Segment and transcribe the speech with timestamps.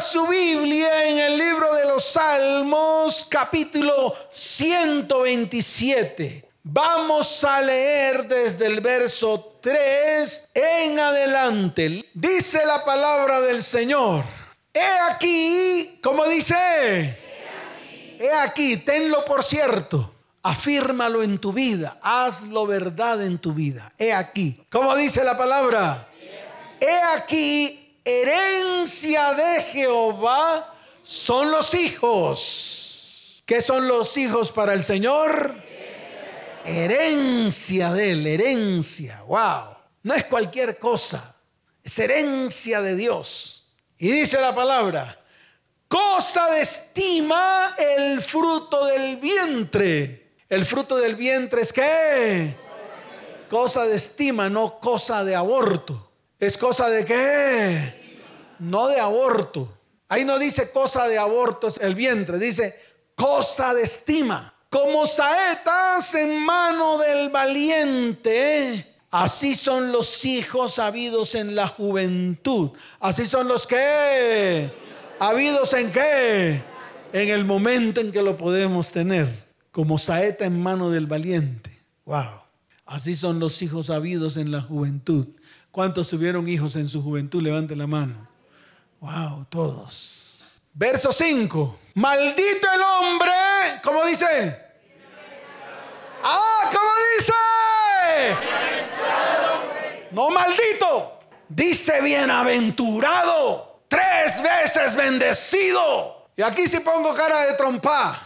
[0.00, 6.48] Su Biblia en el libro de los Salmos, capítulo 127.
[6.62, 12.08] Vamos a leer desde el verso 3 en adelante.
[12.14, 14.24] Dice la palabra del Señor.
[14.72, 17.18] He aquí, como dice,
[18.18, 23.92] he aquí, tenlo por cierto, afírmalo en tu vida, hazlo verdad en tu vida.
[23.98, 26.08] He aquí, como dice la palabra,
[26.80, 33.42] he aquí, herencia de Jehová son los hijos.
[33.44, 35.54] ¿Qué son los hijos para el Señor?
[36.64, 39.22] Herencia de él, herencia.
[39.26, 39.76] Wow.
[40.04, 41.36] No es cualquier cosa,
[41.82, 43.66] es herencia de Dios.
[43.98, 45.20] Y dice la palabra,
[45.86, 50.32] cosa de estima el fruto del vientre.
[50.48, 52.56] El fruto del vientre es qué?
[53.48, 56.11] Cosa de estima, no cosa de aborto.
[56.42, 58.18] ¿Es cosa de qué?
[58.58, 59.78] No de aborto.
[60.08, 62.78] Ahí no dice cosa de aborto, el vientre, dice
[63.14, 68.96] cosa de estima como saetas en mano del valiente.
[69.12, 72.70] Así son los hijos habidos en la juventud.
[72.98, 74.68] Así son los que
[75.20, 76.60] habidos en qué?
[77.12, 79.46] En el momento en que lo podemos tener.
[79.70, 81.78] Como saeta en mano del valiente.
[82.04, 82.40] Wow.
[82.84, 85.28] Así son los hijos habidos en la juventud.
[85.72, 87.40] ¿Cuántos tuvieron hijos en su juventud?
[87.40, 88.28] Levante la mano.
[89.00, 90.44] Wow, todos.
[90.74, 91.78] Verso 5.
[91.94, 93.32] Maldito el hombre,
[93.82, 94.60] ¿cómo dice?
[96.22, 97.32] Ah, ¿cómo dice?
[100.10, 101.20] No maldito.
[101.48, 103.80] Dice bienaventurado.
[103.88, 106.28] Tres veces bendecido.
[106.36, 108.20] Y aquí sí pongo cara de trompa.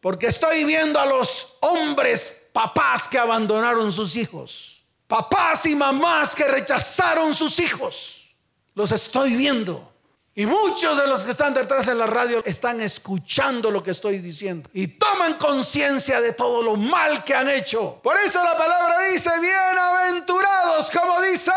[0.00, 4.77] Porque estoy viendo a los hombres, papás que abandonaron sus hijos.
[5.08, 8.36] Papás y mamás que rechazaron sus hijos.
[8.74, 9.92] Los estoy viendo.
[10.34, 14.18] Y muchos de los que están detrás de la radio están escuchando lo que estoy
[14.18, 17.98] diciendo y toman conciencia de todo lo mal que han hecho.
[18.00, 21.50] Por eso la palabra dice, bienaventurados, como dice,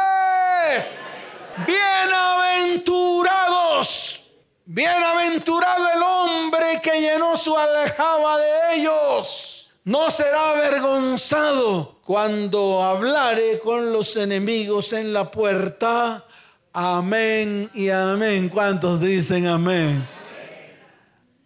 [1.67, 4.17] bienaventurados.
[4.65, 9.60] Bienaventurado el hombre que llenó su aljaba de ellos.
[9.83, 16.25] No será avergonzado cuando hablare con los enemigos en la puerta
[16.73, 18.47] Amén y amén.
[18.47, 20.01] ¿Cuántos dicen amén?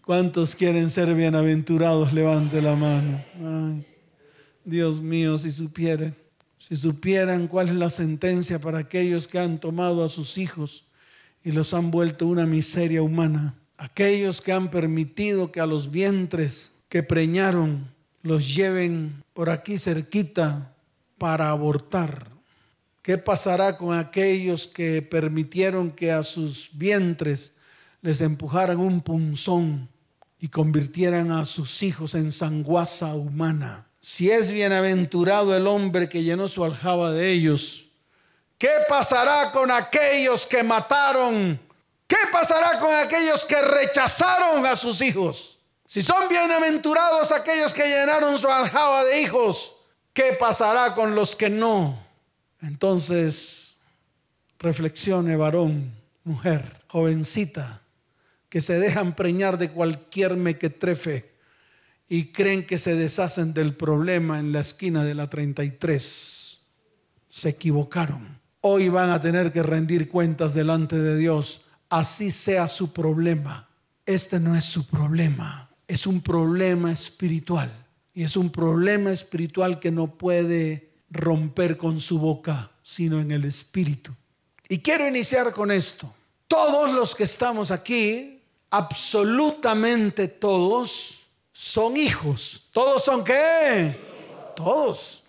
[0.04, 2.14] ¿Cuántos quieren ser bienaventurados?
[2.14, 3.24] Levante la mano.
[4.64, 6.16] Dios mío, si supieran,
[6.60, 10.86] si supieran cuál es la sentencia para aquellos que han tomado a sus hijos
[11.44, 13.56] y los han vuelto una miseria humana.
[13.78, 17.95] Aquellos que han permitido que a los vientres que preñaron
[18.26, 20.76] los lleven por aquí cerquita
[21.18, 22.36] para abortar
[23.06, 27.52] ¿Qué pasará con aquellos que permitieron que a sus vientres
[28.02, 29.88] les empujaran un punzón
[30.40, 33.86] y convirtieran a sus hijos en sanguaza humana?
[34.02, 37.90] Si es bienaventurado el hombre que llenó su aljaba de ellos,
[38.58, 41.60] ¿qué pasará con aquellos que mataron?
[42.08, 45.55] ¿Qué pasará con aquellos que rechazaron a sus hijos?
[45.88, 49.82] Si son bienaventurados aquellos que llenaron su aljaba de hijos,
[50.14, 52.04] ¿qué pasará con los que no?
[52.62, 53.78] Entonces,
[54.58, 57.82] reflexione varón, mujer, jovencita,
[58.50, 61.36] que se dejan preñar de cualquier mequetrefe
[62.08, 66.60] y creen que se deshacen del problema en la esquina de la 33.
[67.30, 68.40] Se equivocaron.
[68.62, 73.70] Hoy van a tener que rendir cuentas delante de Dios, así sea su problema.
[74.06, 77.72] Este no es su problema, es un problema espiritual.
[78.14, 83.44] Y es un problema espiritual que no puede romper con su boca, sino en el
[83.44, 84.14] espíritu.
[84.70, 86.14] Y quiero iniciar con esto.
[86.48, 92.70] Todos los que estamos aquí, absolutamente todos, son hijos.
[92.72, 94.00] ¿Todos son qué?
[94.56, 95.24] Todos.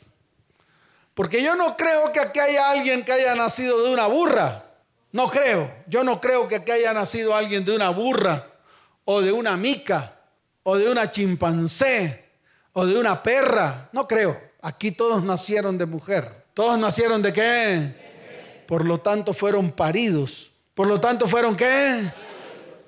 [1.13, 4.65] Porque yo no creo que aquí haya alguien que haya nacido de una burra.
[5.11, 5.75] No creo.
[5.89, 8.53] Yo no creo que aquí haya nacido alguien de una burra
[9.05, 10.16] o de una mica
[10.69, 12.25] o de una chimpancé
[12.73, 13.89] o de una perra.
[13.93, 14.37] No creo.
[14.61, 16.45] Aquí todos nacieron de mujer.
[16.55, 18.65] ¿Todos nacieron de qué?
[18.67, 20.51] Por lo tanto fueron paridos.
[20.75, 22.13] Por lo tanto fueron qué?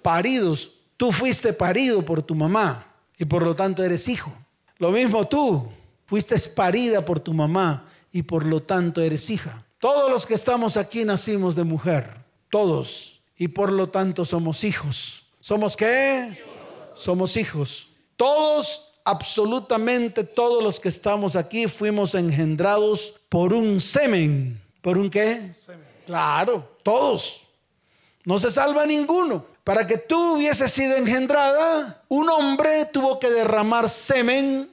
[0.03, 0.81] Paridos.
[0.97, 2.85] Tú fuiste parido por tu mamá
[3.17, 4.33] y por lo tanto eres hijo.
[4.79, 5.69] Lo mismo tú.
[6.07, 9.65] Fuiste parida por tu mamá y por lo tanto eres hija.
[9.79, 12.25] Todos los que estamos aquí nacimos de mujer.
[12.51, 13.21] Todos.
[13.37, 15.29] Y por lo tanto somos hijos.
[15.39, 16.48] ¿Somos qué?
[16.99, 17.89] Somos hijos.
[18.17, 24.61] Todos absolutamente todos los que estamos aquí fuimos engendrados por un semen.
[24.83, 25.53] ¿Por un qué?
[26.05, 27.49] Claro, todos.
[28.25, 29.47] No se salva ninguno.
[29.65, 34.71] Para que tú hubieses sido engendrada, un hombre tuvo que derramar semen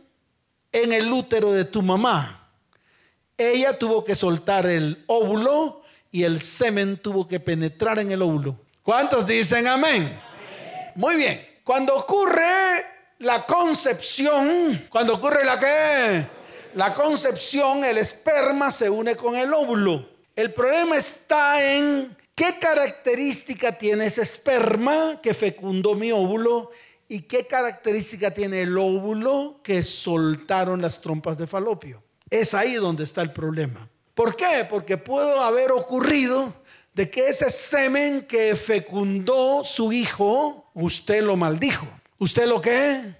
[0.72, 2.50] en el útero de tu mamá.
[3.38, 8.58] Ella tuvo que soltar el óvulo y el semen tuvo que penetrar en el óvulo.
[8.84, 10.20] ¿Cuántos dicen amén?
[10.96, 11.55] Muy bien.
[11.66, 12.86] Cuando ocurre
[13.18, 16.28] la concepción, cuando ocurre la que
[16.76, 20.08] la concepción, el esperma se une con el óvulo.
[20.36, 26.70] El problema está en qué característica tiene ese esperma que fecundó mi óvulo
[27.08, 32.04] y qué característica tiene el óvulo que soltaron las trompas de falopio.
[32.30, 33.90] Es ahí donde está el problema.
[34.14, 34.68] ¿Por qué?
[34.70, 36.54] Porque puede haber ocurrido
[36.94, 41.88] de que ese semen que fecundó su hijo, usted lo maldijo.
[42.20, 43.16] ¿Usted lo qué?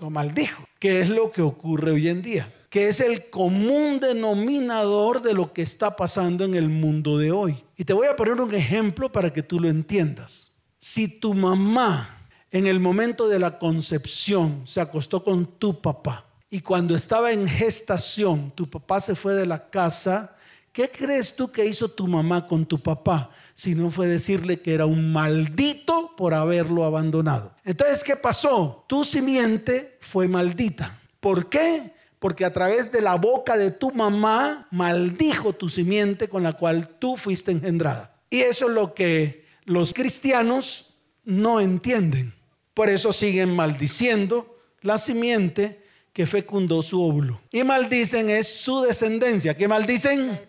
[0.00, 0.64] Lo maldijo.
[0.78, 2.52] ¿Qué es lo que ocurre hoy en día?
[2.70, 7.64] Que es el común denominador de lo que está pasando en el mundo de hoy.
[7.76, 10.52] Y te voy a poner un ejemplo para que tú lo entiendas.
[10.78, 16.60] Si tu mamá en el momento de la concepción se acostó con tu papá y
[16.60, 20.36] cuando estaba en gestación tu papá se fue de la casa,
[20.78, 23.32] ¿qué crees tú que hizo tu mamá con tu papá?
[23.52, 27.52] Si no fue decirle que era un maldito por haberlo abandonado.
[27.64, 28.84] Entonces, ¿qué pasó?
[28.86, 31.00] Tu simiente fue maldita.
[31.18, 31.94] ¿Por qué?
[32.20, 36.88] Porque a través de la boca de tu mamá maldijo tu simiente con la cual
[37.00, 38.16] tú fuiste engendrada.
[38.30, 40.94] Y eso es lo que los cristianos
[41.24, 42.32] no entienden.
[42.72, 45.82] Por eso siguen maldiciendo la simiente
[46.12, 47.40] que fecundó su óvulo.
[47.50, 49.56] Y maldicen es su descendencia.
[49.56, 50.40] ¿Qué maldicen?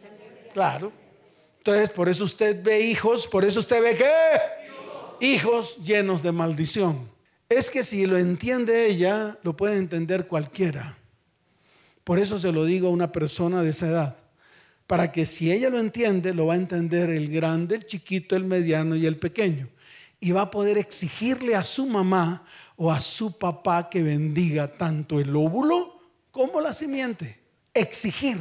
[0.54, 0.92] Claro.
[1.60, 5.26] Entonces, por eso usted ve hijos, por eso usted ve qué?
[5.26, 7.10] Hijos llenos de maldición.
[7.50, 10.98] Es que si lo entiende ella, lo puede entender cualquiera.
[12.04, 14.18] Por eso se lo digo a una persona de esa edad.
[14.88, 18.46] Para que si ella lo entiende, lo va a entender el grande, el chiquito, el
[18.46, 19.68] mediano y el pequeño.
[20.20, 22.44] Y va a poder exigirle a su mamá
[22.76, 26.02] o a su papá que bendiga tanto el óvulo
[26.32, 27.38] como la simiente.
[27.74, 28.40] Exigir,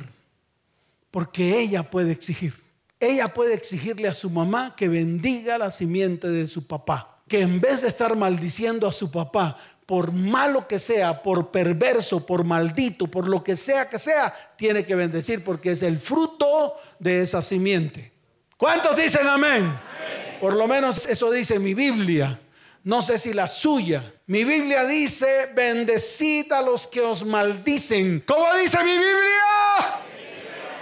[1.10, 2.54] porque ella puede exigir.
[3.00, 7.22] Ella puede exigirle a su mamá que bendiga la simiente de su papá.
[7.28, 9.56] Que en vez de estar maldiciendo a su papá,
[9.86, 14.84] por malo que sea, por perverso, por maldito, por lo que sea que sea, tiene
[14.84, 18.12] que bendecir porque es el fruto de esa simiente.
[18.56, 19.62] ¿Cuántos dicen amén?
[19.62, 20.38] amén?
[20.40, 22.38] Por lo menos eso dice mi Biblia.
[22.84, 24.12] No sé si la suya.
[24.26, 28.24] Mi Biblia dice, bendecid a los que os maldicen.
[28.26, 29.57] ¿Cómo dice mi Biblia?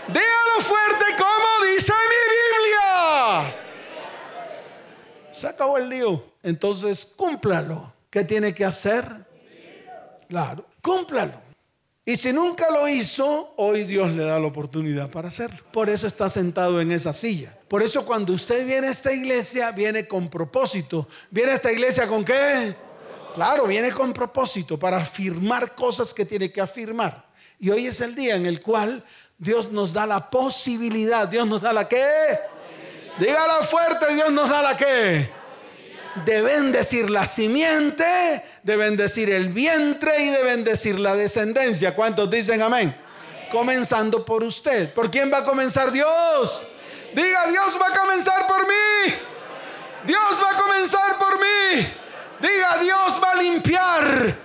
[0.09, 3.55] Dígalo fuerte, ¿cómo dice mi Biblia?
[5.33, 6.25] Se acabó el lío.
[6.43, 7.93] Entonces, cúmplalo.
[8.09, 9.05] ¿Qué tiene que hacer?
[10.29, 11.47] Claro, cúmplalo.
[12.05, 15.59] Y si nunca lo hizo, hoy Dios le da la oportunidad para hacerlo.
[15.73, 17.53] Por eso está sentado en esa silla.
[17.67, 21.09] Por eso cuando usted viene a esta iglesia, viene con propósito.
[21.33, 22.77] ¿Viene a esta iglesia con qué?
[23.35, 27.27] Claro, viene con propósito para afirmar cosas que tiene que afirmar.
[27.59, 29.05] Y hoy es el día en el cual
[29.39, 31.29] Dios nos da la posibilidad.
[31.29, 32.07] Dios nos da la qué.
[33.19, 35.31] Dígala fuerte, Dios nos da la qué
[36.25, 41.95] de bendecir la simiente, de bendecir el vientre y de bendecir la descendencia.
[41.95, 42.95] ¿Cuántos dicen amén?
[43.51, 44.93] Comenzando por usted.
[44.93, 46.65] ¿Por quién va a comenzar Dios?
[47.15, 49.15] Diga, Dios va a comenzar por mí.
[50.05, 51.87] Dios va a comenzar por mí.
[52.41, 54.37] Diga, Dios va a limpiar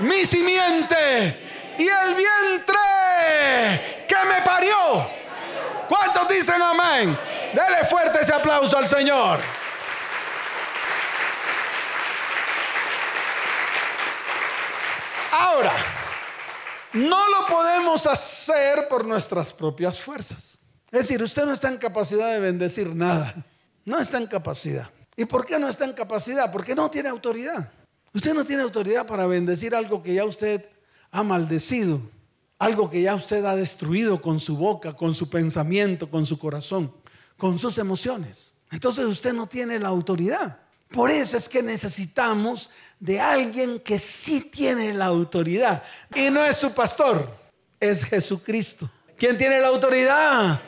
[0.00, 2.74] mi simiente y el vientre
[4.06, 5.08] que me parió.
[5.88, 7.18] ¿Cuántos dicen amén?
[7.52, 9.38] Dele fuerte ese aplauso al Señor.
[15.32, 15.72] Ahora,
[16.92, 20.58] no lo podemos hacer por nuestras propias fuerzas.
[20.90, 23.34] Es decir, usted no está en capacidad de bendecir nada.
[23.84, 24.88] No está en capacidad.
[25.16, 26.50] ¿Y por qué no está en capacidad?
[26.52, 27.70] Porque no tiene autoridad.
[28.12, 30.64] Usted no tiene autoridad para bendecir algo que ya usted
[31.10, 32.00] ha maldecido,
[32.58, 36.92] algo que ya usted ha destruido con su boca, con su pensamiento, con su corazón,
[37.36, 38.52] con sus emociones.
[38.70, 40.60] Entonces usted no tiene la autoridad.
[40.90, 42.70] Por eso es que necesitamos
[43.00, 45.82] de alguien que sí tiene la autoridad.
[46.14, 47.36] Y no es su pastor,
[47.80, 48.88] es Jesucristo.
[49.16, 50.60] ¿Quién tiene la autoridad?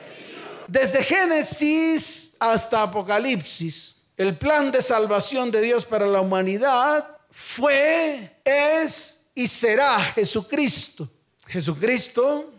[0.67, 9.27] Desde Génesis hasta Apocalipsis, el plan de salvación de Dios para la humanidad fue, es
[9.35, 11.09] y será Jesucristo.
[11.47, 12.53] Jesucristo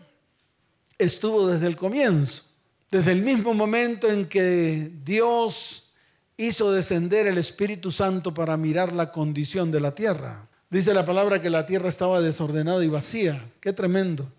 [0.96, 2.42] estuvo desde el comienzo,
[2.90, 5.92] desde el mismo momento en que Dios
[6.36, 10.48] hizo descender el Espíritu Santo para mirar la condición de la tierra.
[10.70, 13.50] Dice la palabra que la tierra estaba desordenada y vacía.
[13.60, 14.30] Qué tremendo.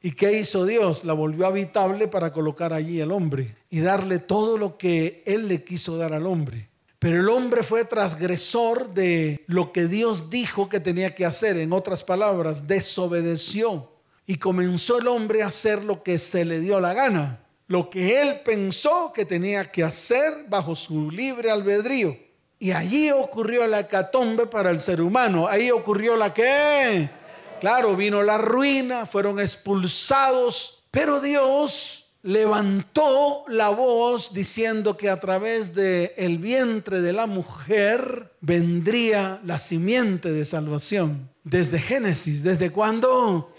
[0.00, 1.04] ¿Y qué hizo Dios?
[1.04, 5.64] La volvió habitable para colocar allí el hombre y darle todo lo que Él le
[5.64, 6.67] quiso dar al hombre.
[6.98, 11.56] Pero el hombre fue transgresor de lo que Dios dijo que tenía que hacer.
[11.56, 13.92] En otras palabras, desobedeció.
[14.26, 17.40] Y comenzó el hombre a hacer lo que se le dio la gana.
[17.68, 22.16] Lo que él pensó que tenía que hacer bajo su libre albedrío.
[22.58, 25.46] Y allí ocurrió la hecatombe para el ser humano.
[25.46, 27.08] Ahí ocurrió la que
[27.60, 35.74] Claro, vino la ruina, fueron expulsados, pero Dios levantó la voz diciendo que a través
[35.74, 41.30] del el vientre de la mujer vendría la simiente de salvación.
[41.44, 43.54] Desde Génesis, ¿desde cuándo?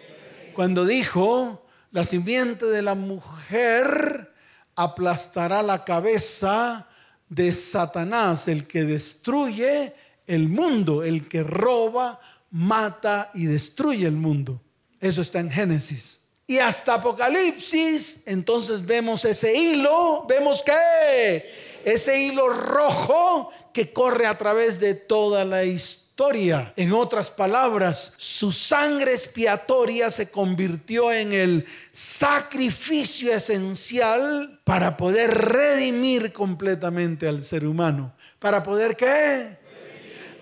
[0.53, 4.33] Cuando dijo, la simiente de la mujer
[4.75, 6.87] aplastará la cabeza
[7.29, 9.93] de Satanás, el que destruye
[10.27, 12.19] el mundo, el que roba,
[12.51, 14.61] mata y destruye el mundo.
[14.99, 16.18] Eso está en Génesis.
[16.49, 24.35] Y hasta Apocalipsis, entonces vemos ese hilo, vemos que ese hilo rojo que corre a
[24.35, 26.73] través de toda la historia.
[26.75, 36.33] En otras palabras, su sangre expiatoria se convirtió en el sacrificio esencial para poder redimir
[36.33, 38.15] completamente al ser humano.
[38.39, 39.55] ¿Para poder qué?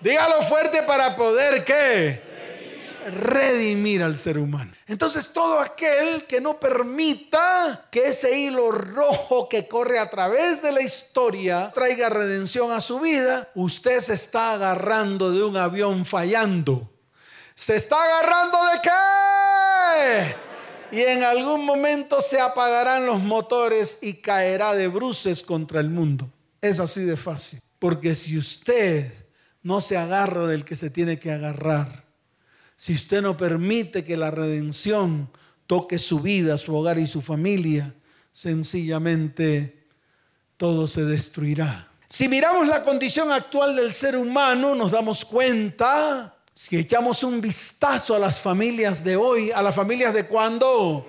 [0.00, 2.27] Dígalo fuerte para poder qué?
[3.10, 4.72] Redimir al ser humano.
[4.86, 10.72] Entonces todo aquel que no permita que ese hilo rojo que corre a través de
[10.72, 16.90] la historia traiga redención a su vida, usted se está agarrando de un avión fallando.
[17.54, 20.48] ¿Se está agarrando de qué?
[20.90, 26.30] Y en algún momento se apagarán los motores y caerá de bruces contra el mundo.
[26.60, 27.60] Es así de fácil.
[27.78, 29.12] Porque si usted
[29.62, 32.07] no se agarra del que se tiene que agarrar,
[32.78, 35.28] si usted no permite que la redención
[35.66, 37.92] toque su vida, su hogar y su familia,
[38.32, 39.82] sencillamente
[40.56, 41.90] todo se destruirá.
[42.08, 48.14] Si miramos la condición actual del ser humano, nos damos cuenta, si echamos un vistazo
[48.14, 51.04] a las familias de hoy, a las familias de cuando,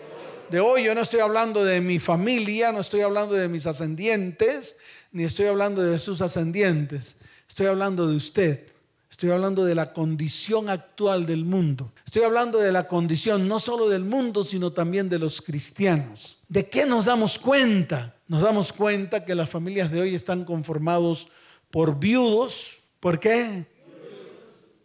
[0.49, 4.77] de hoy, yo no estoy hablando de mi familia, no estoy hablando de mis ascendientes,
[5.11, 7.17] ni estoy hablando de sus ascendientes.
[7.47, 8.78] Estoy hablando de usted.
[9.19, 11.91] Estoy hablando de la condición actual del mundo.
[12.05, 16.37] Estoy hablando de la condición no solo del mundo, sino también de los cristianos.
[16.47, 18.15] ¿De qué nos damos cuenta?
[18.29, 21.27] Nos damos cuenta que las familias de hoy están conformados
[21.69, 22.83] por viudos.
[23.01, 23.65] ¿Por qué?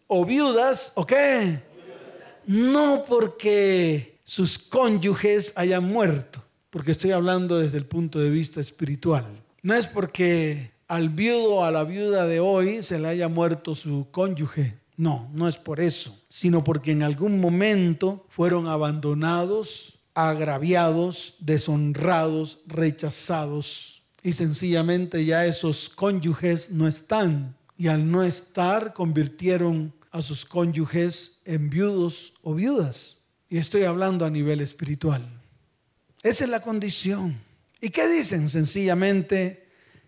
[0.07, 1.61] O viudas, ¿o qué?
[2.45, 9.25] No porque sus cónyuges hayan muerto, porque estoy hablando desde el punto de vista espiritual.
[9.61, 13.75] No es porque al viudo o a la viuda de hoy se le haya muerto
[13.75, 14.77] su cónyuge.
[14.97, 24.03] No, no es por eso, sino porque en algún momento fueron abandonados, agraviados, deshonrados, rechazados
[24.23, 31.41] y sencillamente ya esos cónyuges no están y al no estar convirtieron a sus cónyuges
[31.45, 33.25] en viudos o viudas.
[33.49, 35.41] Y estoy hablando a nivel espiritual.
[36.23, 37.37] Esa es la condición.
[37.81, 38.49] ¿Y qué dicen?
[38.49, 39.64] Sencillamente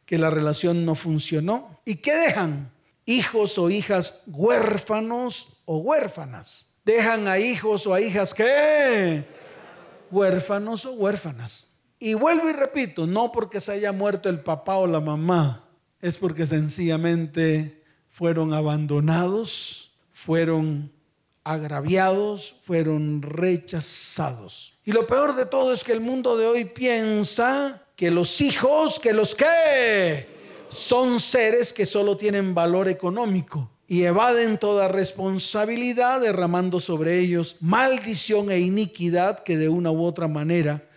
[0.07, 1.81] que la relación no funcionó.
[1.85, 2.71] ¿Y qué dejan?
[3.05, 6.73] Hijos o hijas huérfanos o huérfanas.
[6.85, 9.25] Dejan a hijos o a hijas que
[10.09, 11.67] huérfanos o huérfanas.
[11.99, 15.67] Y vuelvo y repito, no porque se haya muerto el papá o la mamá,
[16.01, 20.91] es porque sencillamente fueron abandonados, fueron
[21.43, 24.77] agraviados, fueron rechazados.
[24.85, 28.99] Y lo peor de todo es que el mundo de hoy piensa que los hijos,
[28.99, 30.27] que los que
[30.69, 38.51] son seres que solo tienen valor económico y evaden toda responsabilidad derramando sobre ellos maldición
[38.51, 40.87] e iniquidad que de una u otra manera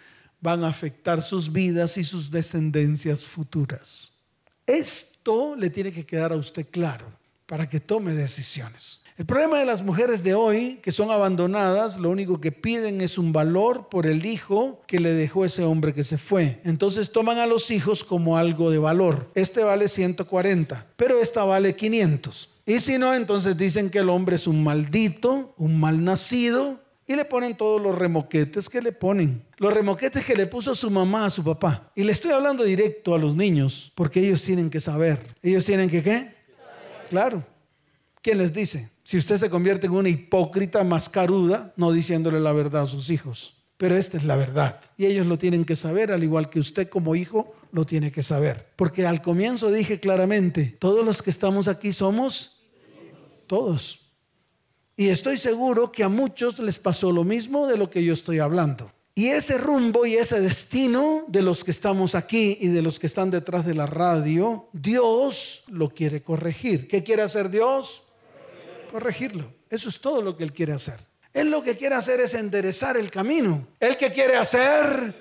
[0.40, 4.18] van a afectar sus vidas y sus descendencias futuras.
[4.66, 7.06] Esto le tiene que quedar a usted claro
[7.46, 8.99] para que tome decisiones.
[9.20, 13.18] El problema de las mujeres de hoy que son abandonadas, lo único que piden es
[13.18, 16.58] un valor por el hijo que le dejó ese hombre que se fue.
[16.64, 19.30] Entonces toman a los hijos como algo de valor.
[19.34, 22.48] Este vale 140, pero esta vale 500.
[22.64, 27.14] Y si no, entonces dicen que el hombre es un maldito, un mal nacido, y
[27.14, 29.44] le ponen todos los remoquetes que le ponen.
[29.58, 31.92] Los remoquetes que le puso su mamá a su papá.
[31.94, 35.36] Y le estoy hablando directo a los niños, porque ellos tienen que saber.
[35.42, 36.34] ¿Ellos tienen que qué?
[37.10, 37.44] Claro.
[38.22, 38.90] ¿Quién les dice?
[39.10, 43.56] Si usted se convierte en una hipócrita mascaruda, no diciéndole la verdad a sus hijos.
[43.76, 44.80] Pero esta es la verdad.
[44.96, 48.22] Y ellos lo tienen que saber, al igual que usted como hijo lo tiene que
[48.22, 48.68] saber.
[48.76, 52.60] Porque al comienzo dije claramente, todos los que estamos aquí somos
[53.48, 54.12] todos.
[54.96, 58.38] Y estoy seguro que a muchos les pasó lo mismo de lo que yo estoy
[58.38, 58.92] hablando.
[59.16, 63.08] Y ese rumbo y ese destino de los que estamos aquí y de los que
[63.08, 66.86] están detrás de la radio, Dios lo quiere corregir.
[66.86, 68.04] ¿Qué quiere hacer Dios?
[68.90, 69.52] Corregirlo.
[69.68, 70.98] Eso es todo lo que Él quiere hacer.
[71.32, 73.68] Él lo que quiere hacer es enderezar el camino.
[73.78, 75.14] ¿Él que quiere hacer?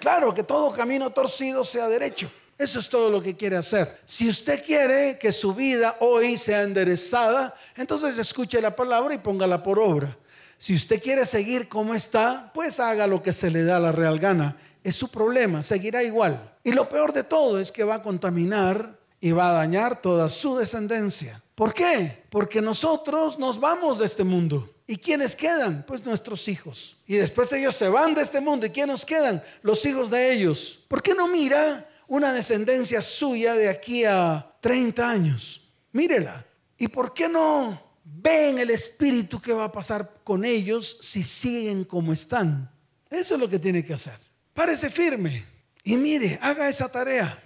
[0.00, 2.30] Claro, que todo camino torcido sea derecho.
[2.58, 4.00] Eso es todo lo que quiere hacer.
[4.06, 9.62] Si usted quiere que su vida hoy sea enderezada, entonces escuche la palabra y póngala
[9.62, 10.16] por obra.
[10.56, 14.18] Si usted quiere seguir como está, pues haga lo que se le da la real
[14.18, 14.56] gana.
[14.82, 16.54] Es su problema, seguirá igual.
[16.64, 20.30] Y lo peor de todo es que va a contaminar y va a dañar toda
[20.30, 21.42] su descendencia.
[21.56, 22.22] ¿Por qué?
[22.30, 24.72] Porque nosotros nos vamos de este mundo.
[24.86, 25.84] ¿Y quiénes quedan?
[25.84, 26.98] Pues nuestros hijos.
[27.08, 28.66] Y después ellos se van de este mundo.
[28.66, 29.42] ¿Y quiénes quedan?
[29.62, 30.84] Los hijos de ellos.
[30.86, 35.68] ¿Por qué no mira una descendencia suya de aquí a 30 años.
[35.92, 36.44] Mírela.
[36.78, 41.84] ¿Y por qué no ven el espíritu que va a pasar con ellos si siguen
[41.84, 42.70] como están?
[43.10, 44.18] Eso es lo que tiene que hacer.
[44.54, 45.46] Párese firme
[45.82, 47.42] y mire, haga esa tarea.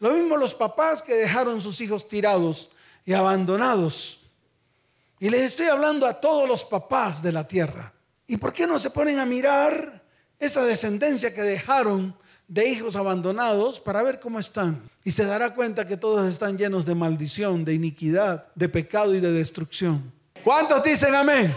[0.00, 2.70] Lo mismo los papás que dejaron sus hijos tirados
[3.04, 4.26] y abandonados.
[5.18, 7.92] Y les estoy hablando a todos los papás de la tierra.
[8.26, 10.02] ¿Y por qué no se ponen a mirar
[10.38, 12.14] esa descendencia que dejaron
[12.48, 14.88] de hijos abandonados para ver cómo están.
[15.02, 19.20] Y se dará cuenta que todos están llenos de maldición, de iniquidad, de pecado y
[19.20, 20.12] de destrucción.
[20.42, 21.54] ¿Cuántos dicen amén?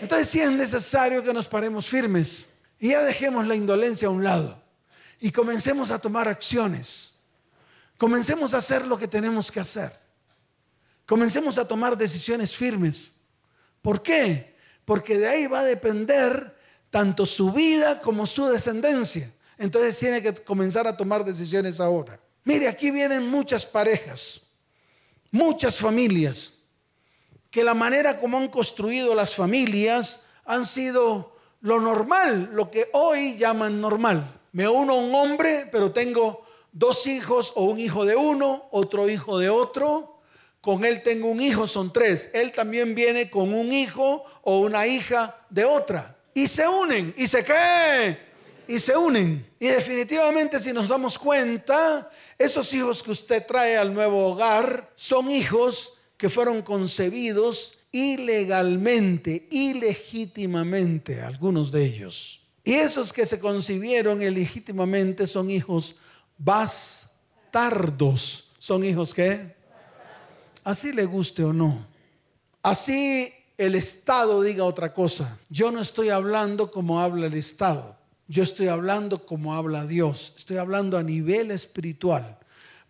[0.00, 2.46] Entonces sí es necesario que nos paremos firmes
[2.78, 4.60] y ya dejemos la indolencia a un lado
[5.18, 7.12] y comencemos a tomar acciones.
[7.96, 10.05] Comencemos a hacer lo que tenemos que hacer.
[11.06, 13.12] Comencemos a tomar decisiones firmes.
[13.80, 14.56] ¿Por qué?
[14.84, 16.56] Porque de ahí va a depender
[16.90, 19.30] tanto su vida como su descendencia.
[19.58, 22.20] Entonces tiene que comenzar a tomar decisiones ahora.
[22.44, 24.48] Mire, aquí vienen muchas parejas,
[25.30, 26.52] muchas familias,
[27.50, 33.36] que la manera como han construido las familias han sido lo normal, lo que hoy
[33.36, 34.40] llaman normal.
[34.52, 39.08] Me uno a un hombre, pero tengo dos hijos o un hijo de uno, otro
[39.08, 40.15] hijo de otro.
[40.66, 42.28] Con él tengo un hijo, son tres.
[42.34, 46.16] Él también viene con un hijo o una hija de otra.
[46.34, 47.14] Y se unen.
[47.16, 48.26] ¿Y se qué?
[48.68, 49.46] y se unen.
[49.60, 55.30] Y definitivamente si nos damos cuenta, esos hijos que usted trae al nuevo hogar son
[55.30, 62.40] hijos que fueron concebidos ilegalmente, ilegítimamente, algunos de ellos.
[62.64, 65.98] Y esos que se concibieron ilegítimamente son hijos
[66.36, 67.12] bastardos.
[68.58, 69.55] ¿Son hijos qué?
[70.66, 71.86] Así le guste o no.
[72.60, 75.38] Así el Estado diga otra cosa.
[75.48, 77.96] Yo no estoy hablando como habla el Estado.
[78.26, 82.36] Yo estoy hablando como habla Dios, estoy hablando a nivel espiritual.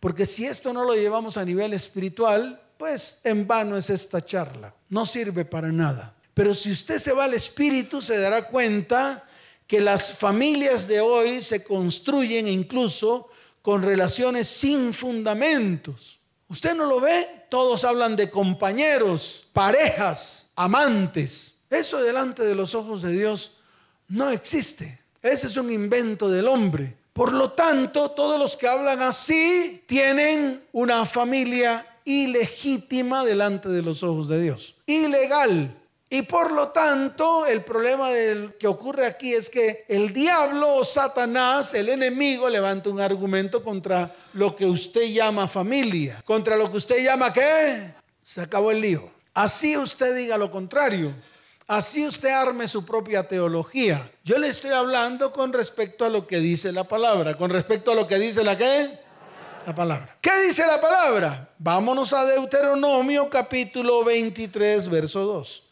[0.00, 4.74] Porque si esto no lo llevamos a nivel espiritual, pues en vano es esta charla,
[4.88, 6.14] no sirve para nada.
[6.32, 9.28] Pero si usted se va al espíritu, se dará cuenta
[9.66, 13.28] que las familias de hoy se construyen incluso
[13.60, 16.20] con relaciones sin fundamentos.
[16.48, 17.46] ¿Usted no lo ve?
[17.48, 21.54] Todos hablan de compañeros, parejas, amantes.
[21.68, 23.58] Eso delante de los ojos de Dios
[24.08, 25.00] no existe.
[25.22, 26.96] Ese es un invento del hombre.
[27.12, 34.02] Por lo tanto, todos los que hablan así tienen una familia ilegítima delante de los
[34.02, 34.76] ojos de Dios.
[34.86, 35.74] Ilegal.
[36.08, 38.10] Y por lo tanto, el problema
[38.58, 44.14] que ocurre aquí es que el diablo o Satanás, el enemigo, levanta un argumento contra
[44.34, 46.22] lo que usted llama familia.
[46.24, 47.92] Contra lo que usted llama qué?
[48.22, 49.10] Se acabó el lío.
[49.34, 51.12] Así usted diga lo contrario.
[51.66, 54.08] Así usted arme su propia teología.
[54.22, 57.36] Yo le estoy hablando con respecto a lo que dice la palabra.
[57.36, 59.00] Con respecto a lo que dice la qué?
[59.66, 60.16] La palabra.
[60.20, 61.50] ¿Qué dice la palabra?
[61.58, 65.65] Vámonos a Deuteronomio capítulo 23, verso 2.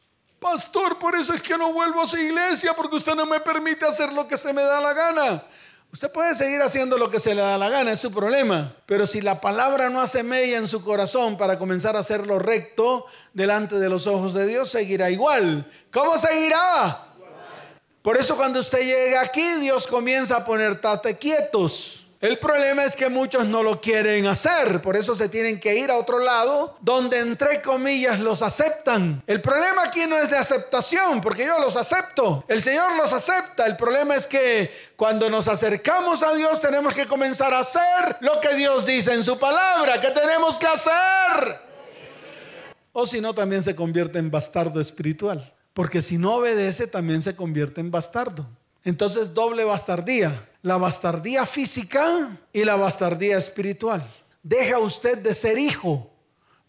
[0.44, 3.87] Pastor, por eso es que no vuelvo a su iglesia, porque usted no me permite
[3.87, 5.42] hacer lo que se me da la gana.
[5.90, 8.76] Usted puede seguir haciendo lo que se le da la gana, es su problema.
[8.85, 12.38] Pero si la palabra no hace mella en su corazón para comenzar a hacer lo
[12.38, 15.66] recto delante de los ojos de Dios, seguirá igual.
[15.90, 17.07] ¿Cómo seguirá?
[18.02, 22.03] Por eso cuando usted llega aquí, Dios comienza a poner tate quietos.
[22.24, 25.90] El problema es que muchos no lo quieren hacer, por eso se tienen que ir
[25.90, 29.22] a otro lado donde entre comillas los aceptan.
[29.26, 32.42] El problema aquí no es de aceptación, porque yo los acepto.
[32.48, 33.66] El Señor los acepta.
[33.66, 38.40] El problema es que cuando nos acercamos a Dios tenemos que comenzar a hacer lo
[38.40, 41.60] que Dios dice en su palabra, que tenemos que hacer.
[42.94, 45.52] O si no, también se convierte en bastardo espiritual.
[45.74, 48.46] Porque si no obedece, también se convierte en bastardo.
[48.84, 50.32] Entonces, doble bastardía
[50.64, 54.10] la bastardía física y la bastardía espiritual.
[54.42, 56.10] Deja usted de ser hijo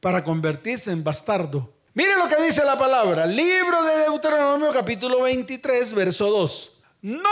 [0.01, 1.73] para convertirse en bastardo.
[1.93, 3.25] Mire lo que dice la palabra.
[3.25, 6.79] Libro de Deuteronomio capítulo 23, verso 2.
[7.03, 7.29] No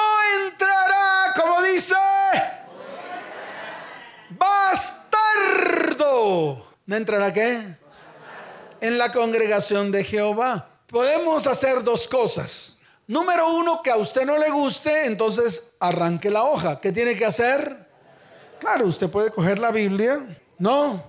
[0.48, 1.96] entrará, como dice,
[4.30, 5.86] bastardo.
[6.86, 7.76] ¿No entrará qué?
[8.80, 10.70] En la congregación de Jehová.
[10.88, 12.80] Podemos hacer dos cosas.
[13.08, 16.80] Número uno, que a usted no le guste, entonces arranque la hoja.
[16.80, 17.88] ¿Qué tiene que hacer?
[18.60, 20.40] Claro, usted puede coger la Biblia.
[20.58, 21.04] No.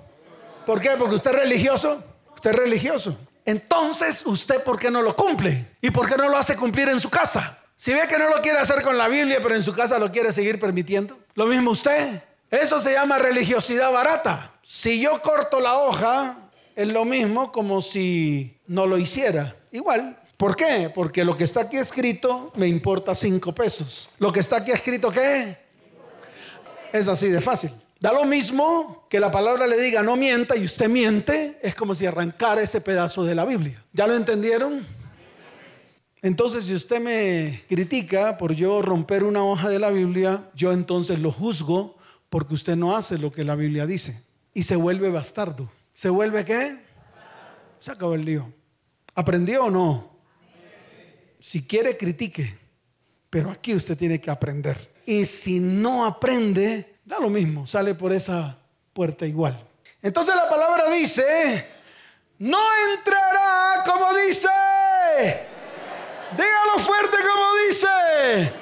[0.66, 0.90] ¿Por qué?
[0.98, 2.02] Porque usted es religioso.
[2.34, 3.16] Usted es religioso.
[3.44, 5.76] Entonces, ¿usted por qué no lo cumple?
[5.80, 7.58] ¿Y por qué no lo hace cumplir en su casa?
[7.76, 10.10] Si ve que no lo quiere hacer con la Biblia, pero en su casa lo
[10.10, 11.18] quiere seguir permitiendo.
[11.34, 12.22] Lo mismo usted.
[12.50, 14.52] Eso se llama religiosidad barata.
[14.62, 16.38] Si yo corto la hoja,
[16.74, 19.54] es lo mismo como si no lo hiciera.
[19.70, 20.18] Igual.
[20.36, 20.90] ¿Por qué?
[20.94, 24.08] Porque lo que está aquí escrito me importa cinco pesos.
[24.18, 25.56] Lo que está aquí escrito, ¿qué?
[26.92, 27.70] Es así de fácil.
[28.00, 31.94] Da lo mismo que la palabra le diga no mienta y usted miente, es como
[31.94, 33.82] si arrancara ese pedazo de la Biblia.
[33.92, 34.86] ¿Ya lo entendieron?
[36.20, 41.18] Entonces, si usted me critica por yo romper una hoja de la Biblia, yo entonces
[41.18, 41.96] lo juzgo
[42.30, 44.22] porque usted no hace lo que la Biblia dice.
[44.52, 45.70] Y se vuelve bastardo.
[45.94, 46.78] ¿Se vuelve qué?
[47.78, 48.50] Se acabó el lío.
[49.14, 50.13] ¿Aprendió o no?
[51.44, 52.58] Si quiere, critique.
[53.28, 54.78] Pero aquí usted tiene que aprender.
[55.04, 58.56] Y si no aprende, Da lo mismo, sale por esa
[58.94, 59.62] puerta igual.
[60.00, 61.66] Entonces la palabra dice,
[62.38, 62.58] no
[62.94, 64.48] entrará como dice.
[66.34, 68.52] Dígalo fuerte como dice.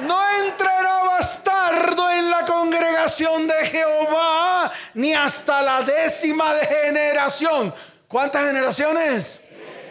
[0.00, 7.72] No entrará bastardo en la congregación de Jehová, ni hasta la décima generación.
[8.08, 9.38] ¿Cuántas generaciones?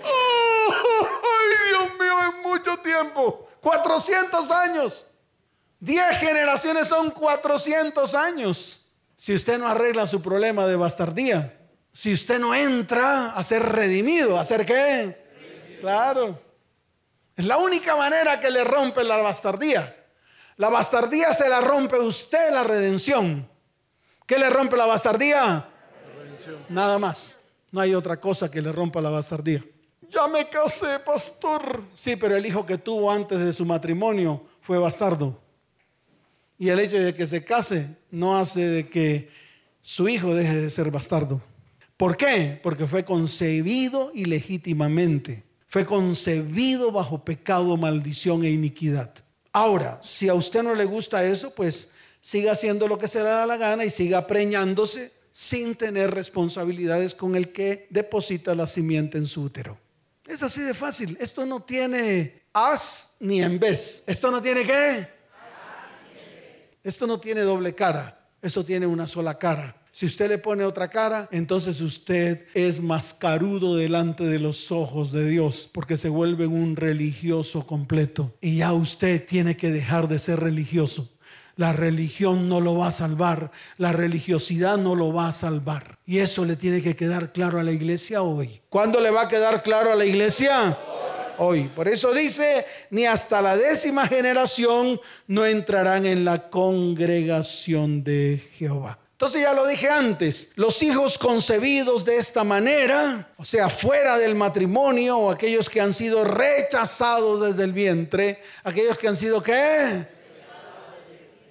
[0.03, 3.47] ay, Dios mío, es mucho tiempo.
[3.61, 5.05] 400 años.
[5.79, 8.89] Diez generaciones son 400 años.
[9.15, 11.57] Si usted no arregla su problema de bastardía,
[11.91, 15.77] si usted no entra a ser redimido, ¿a ser qué?
[15.79, 16.39] Claro.
[17.35, 19.95] Es la única manera que le rompe la bastardía.
[20.57, 23.49] La bastardía se la rompe usted la redención.
[24.25, 25.69] ¿Qué le rompe la bastardía?
[26.69, 27.37] Nada más.
[27.71, 29.63] No hay otra cosa que le rompa la bastardía.
[30.09, 31.83] Ya me casé, pastor.
[31.95, 35.39] Sí, pero el hijo que tuvo antes de su matrimonio fue bastardo.
[36.57, 39.29] Y el hecho de que se case no hace de que
[39.81, 41.41] su hijo deje de ser bastardo.
[41.97, 42.59] ¿Por qué?
[42.61, 45.43] Porque fue concebido ilegítimamente.
[45.67, 49.13] Fue concebido bajo pecado, maldición e iniquidad.
[49.51, 51.91] Ahora, si a usted no le gusta eso, pues
[52.21, 57.13] siga haciendo lo que se le da la gana y siga preñándose sin tener responsabilidades
[57.13, 59.77] con el que deposita la simiente en su útero.
[60.27, 61.17] Es así de fácil.
[61.19, 64.03] Esto no tiene as ni en vez.
[64.07, 65.07] Esto no tiene qué?
[66.83, 69.75] Esto no tiene doble cara, esto tiene una sola cara.
[69.91, 75.27] Si usted le pone otra cara, entonces usted es mascarudo delante de los ojos de
[75.27, 78.35] Dios, porque se vuelve un religioso completo.
[78.41, 81.14] Y ya usted tiene que dejar de ser religioso.
[81.57, 85.97] La religión no lo va a salvar, la religiosidad no lo va a salvar.
[86.05, 88.61] Y eso le tiene que quedar claro a la iglesia hoy.
[88.69, 90.77] ¿Cuándo le va a quedar claro a la iglesia?
[91.37, 91.63] hoy.
[91.75, 98.99] Por eso dice, ni hasta la décima generación no entrarán en la congregación de Jehová.
[99.11, 104.35] Entonces ya lo dije antes, los hijos concebidos de esta manera, o sea, fuera del
[104.35, 110.14] matrimonio, o aquellos que han sido rechazados desde el vientre, aquellos que han sido qué?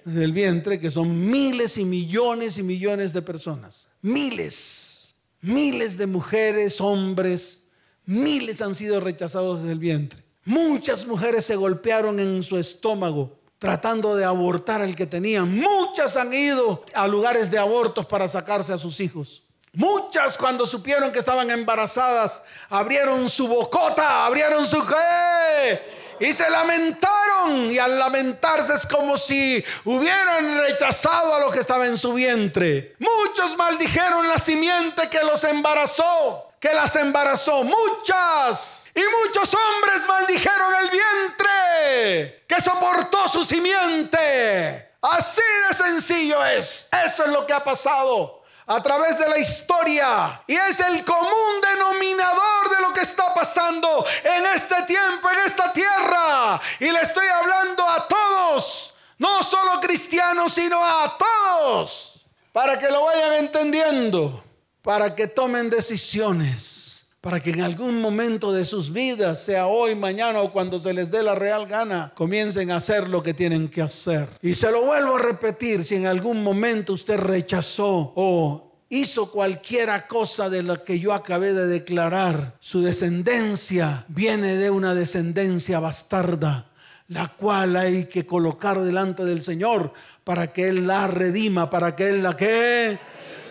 [0.05, 3.89] Desde el vientre, que son miles y millones y millones de personas.
[4.01, 7.65] Miles, miles de mujeres, hombres,
[8.05, 10.23] Miles han sido rechazados desde el vientre.
[10.45, 15.51] Muchas mujeres se golpearon en su estómago tratando de abortar al que tenían.
[15.57, 19.41] Muchas han ido a lugares de abortos para sacarse a sus hijos.
[19.73, 27.71] Muchas cuando supieron que estaban embarazadas, abrieron su bocota, abrieron su qué y se lamentaron.
[27.71, 32.95] Y al lamentarse es como si hubieran rechazado a lo que estaba en su vientre.
[32.99, 38.89] Muchos maldijeron la simiente que los embarazó que las embarazó, muchas.
[38.95, 44.93] Y muchos hombres maldijeron el vientre que soportó su simiente.
[44.99, 46.87] Así de sencillo es.
[47.05, 50.41] Eso es lo que ha pasado a través de la historia.
[50.47, 55.71] Y es el común denominador de lo que está pasando en este tiempo, en esta
[55.73, 56.61] tierra.
[56.79, 63.05] Y le estoy hablando a todos, no solo cristianos, sino a todos, para que lo
[63.05, 64.45] vayan entendiendo
[64.85, 66.84] para que tomen decisiones,
[67.25, 71.09] para que en algún momento de sus vidas, sea hoy, mañana o cuando se les
[71.09, 74.29] dé la real gana, comiencen a hacer lo que tienen que hacer.
[74.43, 80.05] Y se lo vuelvo a repetir, si en algún momento usted rechazó o hizo cualquiera
[80.05, 86.69] cosa de lo que yo acabé de declarar, su descendencia viene de una descendencia bastarda,
[87.07, 92.07] la cual hay que colocar delante del Señor para que Él la redima, para que
[92.07, 92.99] Él la que,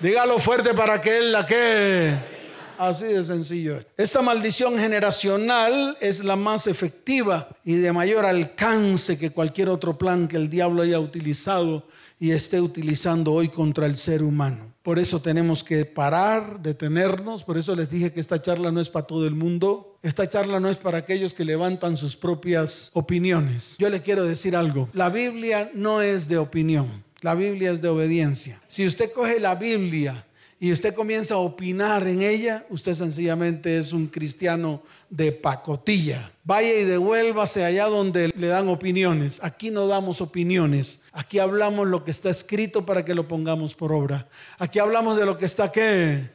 [0.00, 2.33] dígalo fuerte, para que Él la que.
[2.78, 3.80] Así de sencillo.
[3.96, 10.28] Esta maldición generacional es la más efectiva y de mayor alcance que cualquier otro plan
[10.28, 11.86] que el diablo haya utilizado
[12.18, 14.72] y esté utilizando hoy contra el ser humano.
[14.82, 17.42] Por eso tenemos que parar, detenernos.
[17.42, 19.98] Por eso les dije que esta charla no es para todo el mundo.
[20.02, 23.76] Esta charla no es para aquellos que levantan sus propias opiniones.
[23.78, 24.90] Yo le quiero decir algo.
[24.92, 27.02] La Biblia no es de opinión.
[27.22, 28.60] La Biblia es de obediencia.
[28.68, 30.26] Si usted coge la Biblia
[30.60, 36.30] y usted comienza a opinar en ella, usted sencillamente es un cristiano de pacotilla.
[36.44, 39.40] Vaya y devuélvase allá donde le dan opiniones.
[39.42, 41.02] Aquí no damos opiniones.
[41.12, 44.28] Aquí hablamos lo que está escrito para que lo pongamos por obra.
[44.58, 46.30] Aquí hablamos de lo que está qué.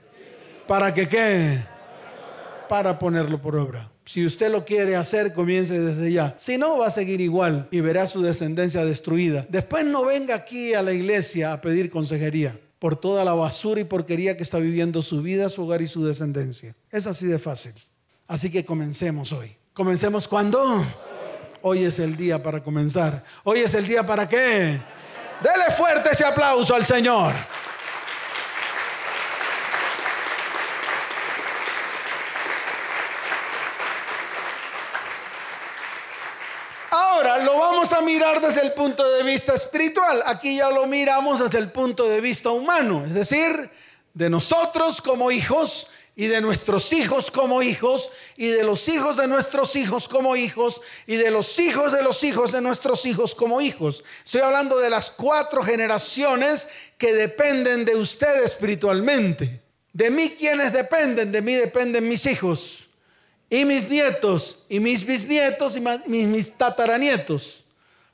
[0.67, 1.58] ¿Para que qué?
[2.67, 3.89] Para ponerlo por obra.
[4.05, 6.36] Si usted lo quiere hacer, comience desde ya.
[6.38, 9.45] Si no, va a seguir igual y verá su descendencia destruida.
[9.49, 13.83] Después no venga aquí a la iglesia a pedir consejería por toda la basura y
[13.83, 16.75] porquería que está viviendo su vida, su hogar y su descendencia.
[16.89, 17.73] Es así de fácil.
[18.27, 19.55] Así que comencemos hoy.
[19.73, 20.85] ¿Comencemos cuándo?
[21.61, 23.23] Hoy es el día para comenzar.
[23.43, 24.79] Hoy es el día para qué?
[25.41, 27.33] Dele fuerte ese aplauso al Señor.
[36.91, 40.21] Ahora lo vamos a mirar desde el punto de vista espiritual.
[40.25, 43.69] Aquí ya lo miramos desde el punto de vista humano, es decir,
[44.13, 49.29] de nosotros como hijos y de nuestros hijos como hijos y de los hijos de
[49.29, 53.61] nuestros hijos como hijos y de los hijos de los hijos de nuestros hijos como
[53.61, 54.03] hijos.
[54.25, 59.61] Estoy hablando de las cuatro generaciones que dependen de usted espiritualmente.
[59.93, 62.89] De mí quienes dependen, de mí dependen mis hijos
[63.49, 67.63] y mis nietos y mis bisnietos y mis, tataranietos.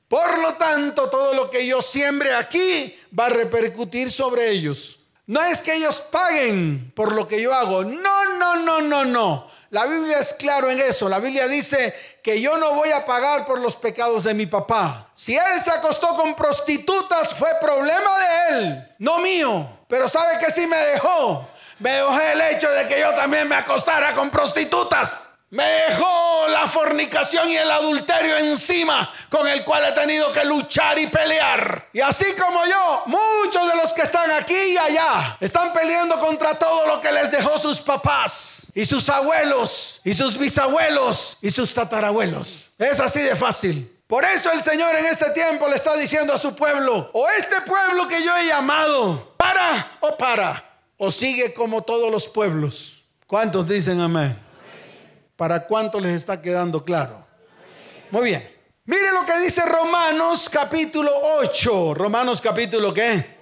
[0.07, 4.99] Por lo tanto, todo lo que yo siembre aquí va a repercutir sobre ellos.
[5.27, 7.83] No es que ellos paguen por lo que yo hago.
[7.83, 9.49] No, no, no, no, no.
[9.71, 11.09] La Biblia es claro en eso.
[11.09, 15.09] La Biblia dice que yo no voy a pagar por los pecados de mi papá.
[15.15, 19.67] Si él se acostó con prostitutas fue problema de él, no mío.
[19.87, 21.47] Pero ¿sabe que sí me dejó?
[21.79, 25.29] Me dejó el hecho de que yo también me acostara con prostitutas.
[25.55, 30.99] Me dejó la fornicación y el adulterio encima con el cual he tenido que luchar
[30.99, 31.87] y pelear.
[31.93, 36.59] Y así como yo, muchos de los que están aquí y allá están peleando contra
[36.59, 41.73] todo lo que les dejó sus papás y sus abuelos y sus bisabuelos y sus
[41.73, 42.71] tatarabuelos.
[42.77, 43.97] Es así de fácil.
[44.07, 47.61] Por eso el Señor en este tiempo le está diciendo a su pueblo, o este
[47.61, 53.05] pueblo que yo he llamado, para o para, o sigue como todos los pueblos.
[53.25, 54.44] ¿Cuántos dicen amén?
[55.35, 57.25] ¿Para cuánto les está quedando claro?
[58.11, 58.49] Muy bien.
[58.85, 61.93] Mire lo que dice Romanos capítulo 8.
[61.93, 63.35] Romanos capítulo qué?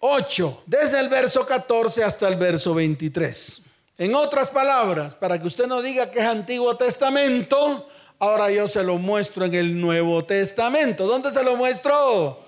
[0.00, 0.62] 8.
[0.66, 3.62] Desde el verso 14 hasta el verso 23.
[3.98, 8.84] En otras palabras, para que usted no diga que es Antiguo Testamento, ahora yo se
[8.84, 11.06] lo muestro en el Nuevo Testamento.
[11.06, 12.44] ¿Dónde se lo muestro?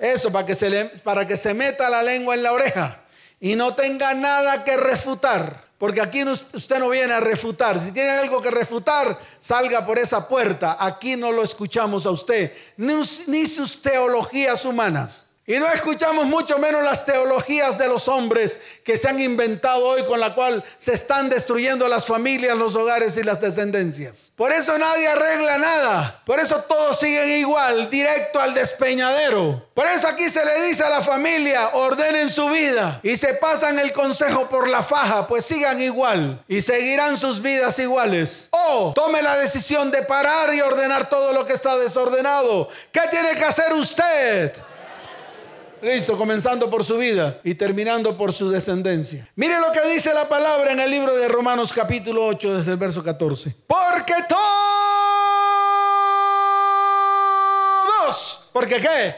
[0.00, 3.04] Eso, para que se, le, para que se meta la lengua en la oreja
[3.38, 5.69] y no tenga nada que refutar.
[5.80, 7.80] Porque aquí usted no viene a refutar.
[7.80, 10.76] Si tiene algo que refutar, salga por esa puerta.
[10.78, 15.29] Aquí no lo escuchamos a usted, ni, sus teologías humanas.
[15.50, 20.04] Y no escuchamos mucho menos las teologías de los hombres que se han inventado hoy
[20.04, 24.30] con la cual se están destruyendo las familias, los hogares y las descendencias.
[24.36, 26.22] Por eso nadie arregla nada.
[26.24, 29.68] Por eso todos siguen igual, directo al despeñadero.
[29.74, 33.80] Por eso aquí se le dice a la familia, ordenen su vida y se pasan
[33.80, 38.46] el consejo por la faja, pues sigan igual y seguirán sus vidas iguales.
[38.52, 42.68] O tome la decisión de parar y ordenar todo lo que está desordenado.
[42.92, 44.52] ¿Qué tiene que hacer usted?
[45.82, 49.30] Listo, comenzando por su vida y terminando por su descendencia.
[49.34, 52.76] Mire lo que dice la palabra en el libro de Romanos capítulo 8 desde el
[52.76, 53.56] verso 14.
[53.66, 54.40] Porque todos,
[58.52, 59.14] ¿porque qué?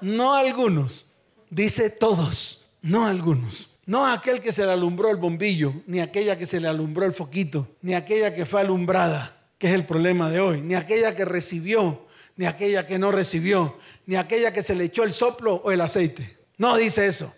[0.00, 1.12] No algunos,
[1.50, 3.68] dice todos, no algunos.
[3.84, 7.12] No aquel que se le alumbró el bombillo, ni aquella que se le alumbró el
[7.12, 11.24] foquito, ni aquella que fue alumbrada, que es el problema de hoy, ni aquella que
[11.24, 12.06] recibió
[12.40, 13.76] ni aquella que no recibió,
[14.06, 16.38] ni aquella que se le echó el soplo o el aceite.
[16.56, 17.34] No dice eso.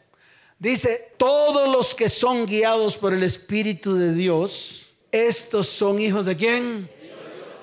[0.60, 6.36] Dice, todos los que son guiados por el Espíritu de Dios, estos son hijos de
[6.36, 6.88] quién?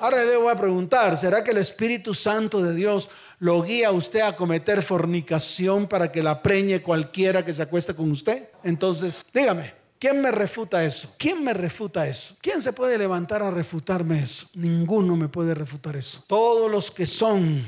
[0.02, 3.92] Ahora le voy a preguntar, ¿será que el Espíritu Santo de Dios lo guía a
[3.92, 8.50] usted a cometer fornicación para que la preñe cualquiera que se acueste con usted.
[8.66, 11.14] Entonces, dígame, ¿quién me refuta eso?
[11.18, 12.36] ¿Quién me refuta eso?
[12.42, 14.48] ¿Quién se puede levantar a refutarme eso?
[14.56, 16.24] Ninguno me puede refutar eso.
[16.28, 17.66] Todos los que son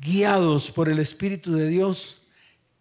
[0.00, 2.22] guiados por el Espíritu de Dios,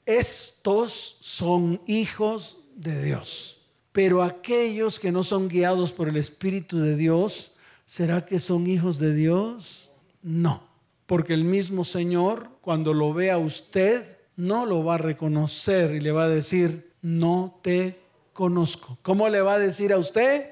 [0.05, 3.57] estos son hijos de Dios.
[3.91, 7.51] Pero aquellos que no son guiados por el Espíritu de Dios,
[7.85, 9.89] ¿será que son hijos de Dios?
[10.21, 10.61] No,
[11.05, 16.11] porque el mismo Señor, cuando lo vea usted, no lo va a reconocer y le
[16.11, 17.99] va a decir, no te
[18.37, 18.99] conozco.
[19.01, 20.51] ¿Cómo le va a decir a usted?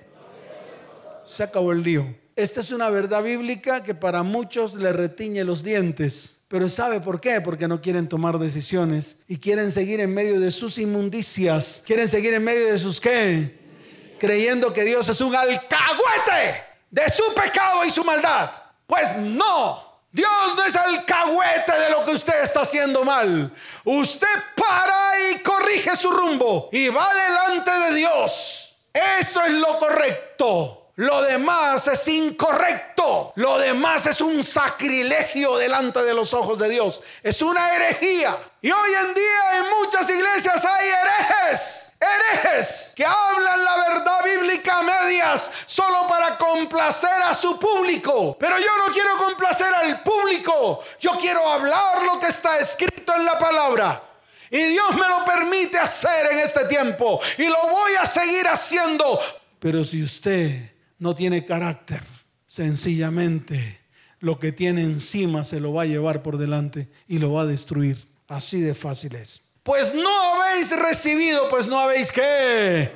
[1.23, 2.15] Se acabó el lío.
[2.35, 6.41] Esta es una verdad bíblica que para muchos le retiñe los dientes.
[6.47, 7.41] Pero ¿sabe por qué?
[7.41, 11.83] Porque no quieren tomar decisiones y quieren seguir en medio de sus inmundicias.
[11.85, 13.55] Quieren seguir en medio de sus qué?
[14.19, 18.49] Creyendo que Dios es un alcahuete de su pecado y su maldad.
[18.87, 19.84] Pues no.
[20.15, 23.51] Dios no es alcahuete de lo que usted está haciendo mal.
[23.83, 28.77] Usted para y corrige su rumbo y va delante de Dios.
[28.93, 30.91] Eso es lo correcto.
[30.95, 33.33] Lo demás es incorrecto.
[33.35, 37.01] Lo demás es un sacrilegio delante de los ojos de Dios.
[37.21, 38.37] Es una herejía.
[38.61, 41.94] Y hoy en día en muchas iglesias hay herejes.
[41.99, 48.37] Herejes que hablan la verdad bíblica a medias solo para complacer a su público.
[48.39, 50.83] Pero yo no quiero complacer al público.
[50.99, 54.03] Yo quiero hablar lo que está escrito en la palabra.
[54.51, 57.19] Y Dios me lo permite hacer en este tiempo.
[57.37, 59.19] Y lo voy a seguir haciendo.
[59.59, 62.01] Pero si usted no tiene carácter.
[62.47, 63.79] Sencillamente
[64.19, 67.45] lo que tiene encima se lo va a llevar por delante y lo va a
[67.45, 68.07] destruir.
[68.27, 69.41] Así de fácil es.
[69.65, 72.87] Pues no habéis recibido, pues no habéis que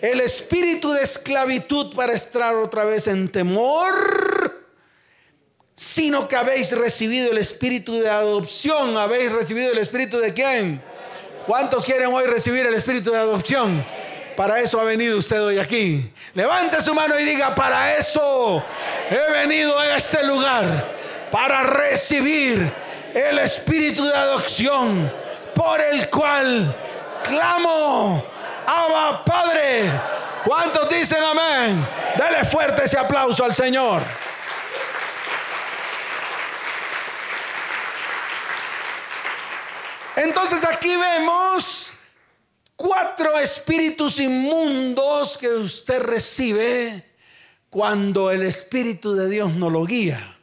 [0.00, 3.92] el espíritu de esclavitud para estar otra vez en temor,
[5.74, 8.96] sino que habéis recibido el espíritu de adopción.
[8.96, 10.80] ¿Habéis recibido el espíritu de quién?
[11.46, 13.84] ¿Cuántos quieren hoy recibir el espíritu de adopción?
[14.34, 16.10] Para eso ha venido usted hoy aquí.
[16.32, 18.64] Levante su mano y diga, para eso
[19.10, 20.86] he venido a este lugar,
[21.30, 22.72] para recibir
[23.12, 25.23] el espíritu de adopción
[25.54, 26.76] por el cual
[27.22, 28.24] clamo,
[28.66, 29.90] Abba Padre.
[30.44, 31.86] ¿Cuántos dicen amén?
[32.18, 34.02] Dale fuerte ese aplauso al Señor.
[40.16, 41.92] Entonces aquí vemos
[42.76, 47.14] cuatro espíritus inmundos que usted recibe
[47.68, 50.38] cuando el Espíritu de Dios no lo guía.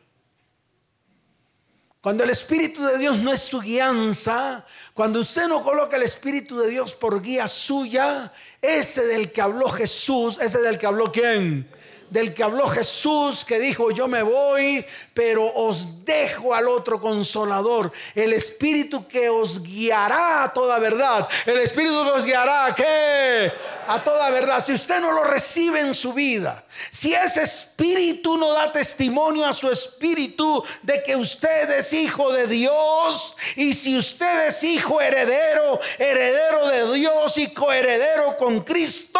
[2.01, 6.57] Cuando el Espíritu de Dios no es su guianza, cuando usted no coloca el Espíritu
[6.59, 11.67] de Dios por guía suya, ese del que habló Jesús, ese del que habló quién?
[12.11, 17.93] del que habló Jesús, que dijo, yo me voy, pero os dejo al otro consolador,
[18.13, 23.53] el Espíritu que os guiará a toda verdad, el Espíritu que os guiará a qué?
[23.87, 24.63] A toda verdad.
[24.63, 29.53] Si usted no lo recibe en su vida, si ese Espíritu no da testimonio a
[29.53, 35.79] su Espíritu de que usted es hijo de Dios, y si usted es hijo heredero,
[35.97, 39.19] heredero de Dios y coheredero con Cristo,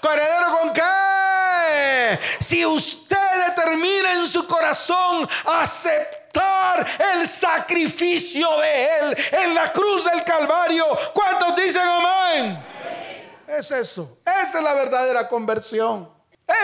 [0.00, 2.18] coheredero con qué?
[2.40, 3.16] Si usted
[3.48, 11.56] determina en su corazón aceptar el sacrificio de Él en la cruz del Calvario, ¿cuántos
[11.56, 12.69] dicen amén?
[13.58, 14.20] Es eso.
[14.24, 16.08] Esa es la verdadera conversión.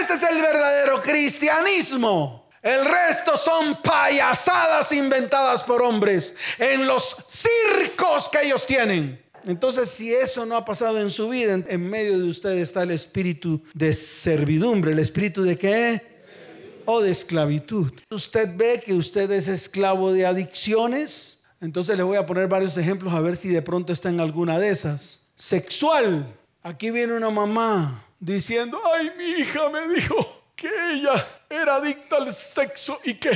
[0.00, 2.48] Ese es el verdadero cristianismo.
[2.62, 9.24] El resto son payasadas inventadas por hombres en los circos que ellos tienen.
[9.44, 12.90] Entonces, si eso no ha pasado en su vida, en, medio de usted está el
[12.90, 14.92] espíritu de servidumbre.
[14.92, 16.02] ¿El espíritu de qué?
[16.84, 17.92] O de esclavitud.
[18.10, 21.44] Usted ve que usted es esclavo de adicciones.
[21.60, 24.58] Entonces le voy a poner varios ejemplos a ver si de pronto está en alguna
[24.58, 25.28] de esas.
[25.36, 26.34] Sexual.
[26.66, 30.16] Aquí viene una mamá diciendo, ay, mi hija me dijo
[30.56, 33.30] que ella era adicta al sexo y que,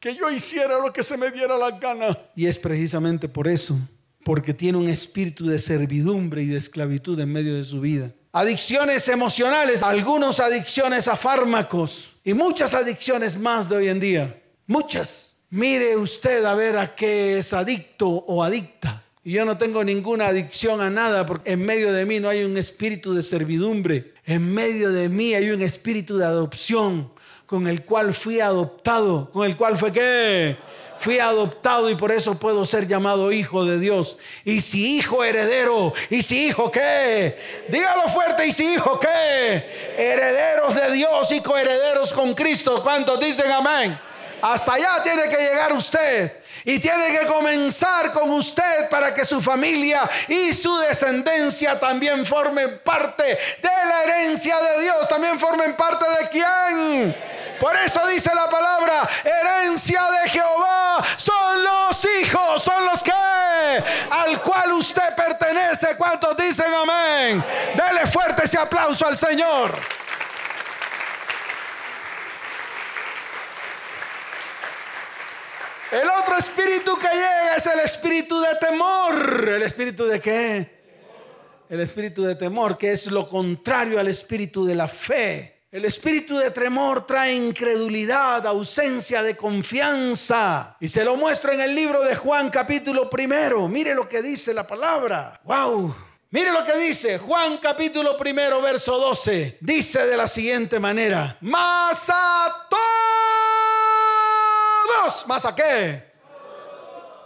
[0.00, 2.18] que yo hiciera lo que se me diera la gana.
[2.34, 3.78] Y es precisamente por eso
[4.24, 8.10] porque tiene un espíritu de servidumbre y de esclavitud en medio de su vida.
[8.32, 14.42] Adicciones emocionales, algunas adicciones a fármacos y muchas adicciones más de hoy en día.
[14.66, 15.36] Muchas.
[15.50, 19.05] Mire usted a ver a qué es adicto o adicta.
[19.26, 22.44] Y yo no tengo ninguna adicción a nada porque en medio de mí no hay
[22.44, 24.14] un espíritu de servidumbre.
[24.24, 27.10] En medio de mí hay un espíritu de adopción
[27.44, 29.28] con el cual fui adoptado.
[29.32, 30.56] ¿Con el cual fue qué?
[30.98, 34.16] fui adoptado y por eso puedo ser llamado hijo de Dios.
[34.44, 37.36] Y si hijo heredero, y si hijo qué,
[37.68, 42.80] dígalo fuerte, y si hijo qué, herederos de Dios y coherederos con Cristo.
[42.80, 43.98] ¿Cuántos dicen amén?
[44.40, 46.45] Hasta allá tiene que llegar usted.
[46.66, 52.80] Y tiene que comenzar con usted para que su familia y su descendencia también formen
[52.82, 55.08] parte de la herencia de Dios.
[55.08, 57.16] También formen parte de quién.
[57.60, 63.12] Por eso dice la palabra, herencia de Jehová son los hijos, son los que
[64.10, 65.94] al cual usted pertenece.
[65.96, 67.44] ¿Cuántos dicen amén?
[67.76, 69.70] Dele fuerte ese aplauso al Señor.
[75.90, 79.48] El otro espíritu que llega es el espíritu de temor.
[79.48, 80.76] ¿El espíritu de qué?
[81.68, 85.64] El espíritu de temor, que es lo contrario al espíritu de la fe.
[85.70, 90.76] El espíritu de temor trae incredulidad, ausencia de confianza.
[90.80, 93.68] Y se lo muestro en el libro de Juan capítulo primero.
[93.68, 95.40] Mire lo que dice la palabra.
[95.44, 95.94] ¡Wow!
[96.30, 99.58] Mire lo que dice Juan capítulo primero, verso 12.
[99.60, 101.36] Dice de la siguiente manera.
[101.42, 102.66] Más a
[105.26, 106.04] ¿Más a qué?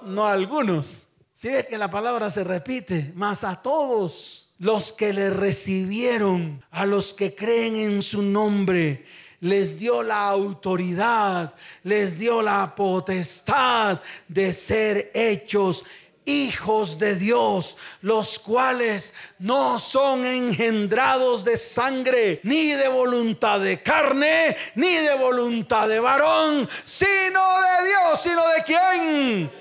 [0.03, 1.07] No a algunos.
[1.35, 6.85] Si ves que la palabra se repite, más a todos los que le recibieron, a
[6.85, 9.07] los que creen en su nombre,
[9.41, 15.85] les dio la autoridad, les dio la potestad de ser hechos
[16.31, 24.57] hijos de Dios, los cuales no son engendrados de sangre, ni de voluntad de carne,
[24.75, 29.53] ni de voluntad de varón, sino de Dios, sino de quién?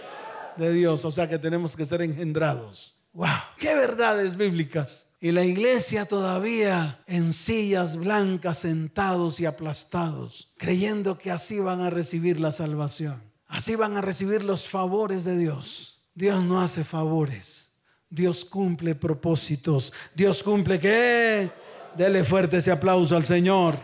[0.57, 2.95] De Dios, o sea que tenemos que ser engendrados.
[3.13, 3.27] ¡Wow!
[3.57, 5.07] ¡Qué verdades bíblicas!
[5.21, 11.89] Y la iglesia todavía en sillas blancas, sentados y aplastados, creyendo que así van a
[11.89, 13.21] recibir la salvación.
[13.47, 15.98] Así van a recibir los favores de Dios.
[16.19, 17.71] Dios no hace favores.
[18.09, 19.93] Dios cumple propósitos.
[20.13, 21.49] Dios cumple qué?
[21.95, 23.75] Dele fuerte ese aplauso al Señor.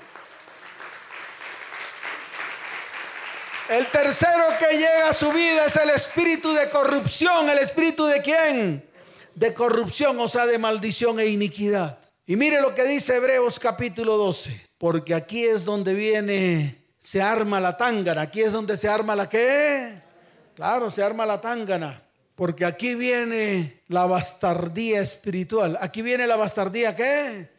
[3.69, 7.47] El tercero que llega a su vida es el espíritu de corrupción.
[7.49, 8.85] ¿El espíritu de quién?
[9.33, 11.97] De corrupción, o sea, de maldición e iniquidad.
[12.25, 14.71] Y mire lo que dice Hebreos capítulo 12.
[14.77, 18.23] Porque aquí es donde viene, se arma la tángana.
[18.23, 20.01] Aquí es donde se arma la qué?
[20.53, 22.04] Claro, se arma la tángana.
[22.35, 25.77] Porque aquí viene la bastardía espiritual.
[25.79, 27.49] Aquí viene la bastardía qué?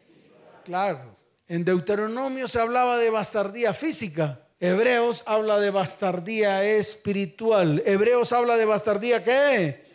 [0.63, 1.17] Claro.
[1.47, 4.41] En Deuteronomio se hablaba de bastardía física.
[4.59, 7.81] Hebreos habla de bastardía espiritual.
[7.85, 9.85] Hebreos habla de bastardía qué?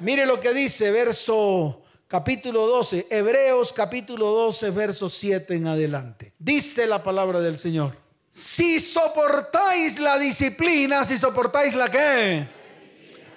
[0.00, 3.08] Mire lo que dice verso capítulo 12.
[3.10, 6.32] Hebreos capítulo 12 verso 7 en adelante.
[6.38, 7.96] Dice la palabra del Señor.
[8.30, 12.48] Si soportáis la disciplina, si soportáis la qué?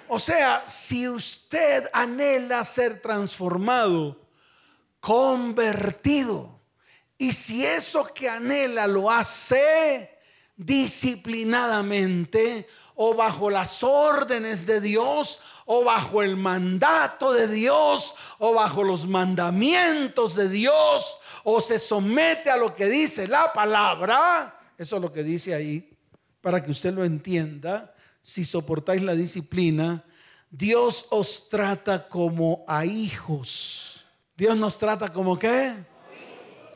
[0.08, 4.20] O sea, si usted anhela ser transformado,
[5.00, 6.58] convertido,
[7.18, 10.18] y si eso que anhela lo hace
[10.56, 18.84] disciplinadamente o bajo las órdenes de Dios o bajo el mandato de Dios o bajo
[18.84, 25.02] los mandamientos de Dios o se somete a lo que dice la palabra, eso es
[25.02, 25.90] lo que dice ahí,
[26.40, 27.94] para que usted lo entienda
[28.28, 30.04] si soportáis la disciplina,
[30.50, 34.04] Dios os trata como a hijos.
[34.36, 35.72] Dios nos trata como qué?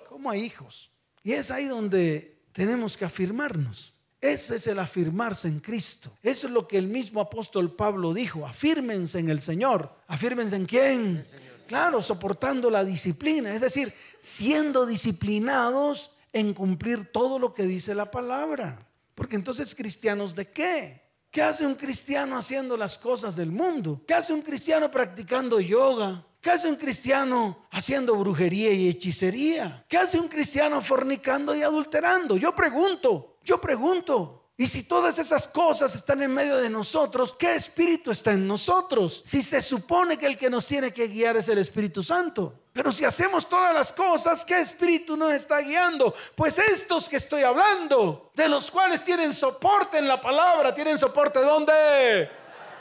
[0.08, 0.90] Como a hijos.
[1.22, 3.92] Y es ahí donde tenemos que afirmarnos.
[4.18, 6.16] Ese es el afirmarse en Cristo.
[6.22, 8.46] Eso es lo que el mismo apóstol Pablo dijo.
[8.46, 9.94] Afírmense en el Señor.
[10.06, 11.26] Afírmense en quién.
[11.66, 13.52] Claro, soportando la disciplina.
[13.52, 18.88] Es decir, siendo disciplinados en cumplir todo lo que dice la palabra.
[19.14, 21.02] Porque entonces cristianos de qué?
[21.32, 24.02] ¿Qué hace un cristiano haciendo las cosas del mundo?
[24.06, 26.26] ¿Qué hace un cristiano practicando yoga?
[26.42, 29.82] ¿Qué hace un cristiano haciendo brujería y hechicería?
[29.88, 32.36] ¿Qué hace un cristiano fornicando y adulterando?
[32.36, 34.50] Yo pregunto, yo pregunto.
[34.58, 39.22] Y si todas esas cosas están en medio de nosotros, ¿qué espíritu está en nosotros?
[39.24, 42.61] Si se supone que el que nos tiene que guiar es el Espíritu Santo.
[42.72, 46.14] Pero si hacemos todas las cosas, ¿qué espíritu nos está guiando?
[46.34, 51.38] Pues estos que estoy hablando, de los cuales tienen soporte en la palabra, tienen soporte
[51.40, 52.30] ¿dónde?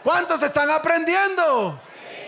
[0.01, 1.81] ¿Cuántos están aprendiendo?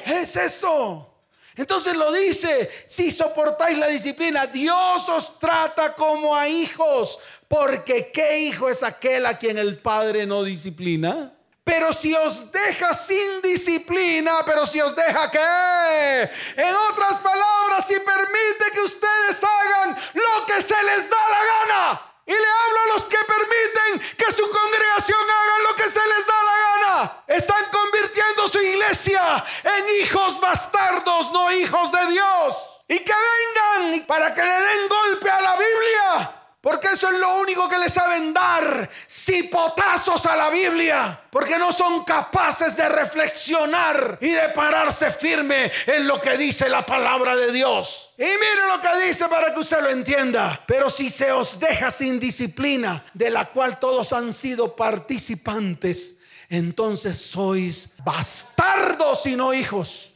[0.06, 1.10] Es eso.
[1.56, 8.40] Entonces lo dice, si soportáis la disciplina, Dios os trata como a hijos, porque ¿qué
[8.40, 11.32] hijo es aquel a quien el Padre no disciplina?
[11.64, 17.98] Pero si os deja sin disciplina, pero si os deja que, en otras palabras, si
[18.00, 22.02] permite que ustedes hagan lo que se les da la gana.
[22.26, 26.28] Y le hablo a los que permiten que su congregación haga lo que se les
[26.28, 27.24] da la gana.
[27.28, 32.84] Están convirtiendo su iglesia en hijos bastardos, no hijos de Dios.
[32.90, 37.42] Y que vengan para que le den golpe a la Biblia Porque eso es lo
[37.42, 41.20] único que le saben dar cipotazos a la Biblia.
[41.30, 46.86] Porque no son capaces de reflexionar y de pararse firme en lo que dice la
[46.86, 48.14] palabra de Dios.
[48.18, 50.64] Y mire lo que dice para que usted lo entienda.
[50.66, 57.20] Pero si se os deja sin disciplina, de la cual todos han sido participantes, entonces
[57.20, 60.14] sois bastardos y no hijos.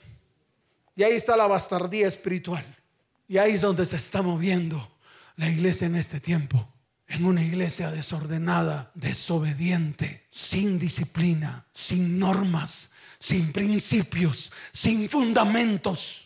[0.96, 2.66] Y ahí está la bastardía espiritual.
[3.28, 4.97] Y ahí es donde se está moviendo
[5.38, 6.68] la iglesia en este tiempo.
[7.08, 16.26] En una iglesia desordenada, desobediente, sin disciplina, sin normas, sin principios, sin fundamentos.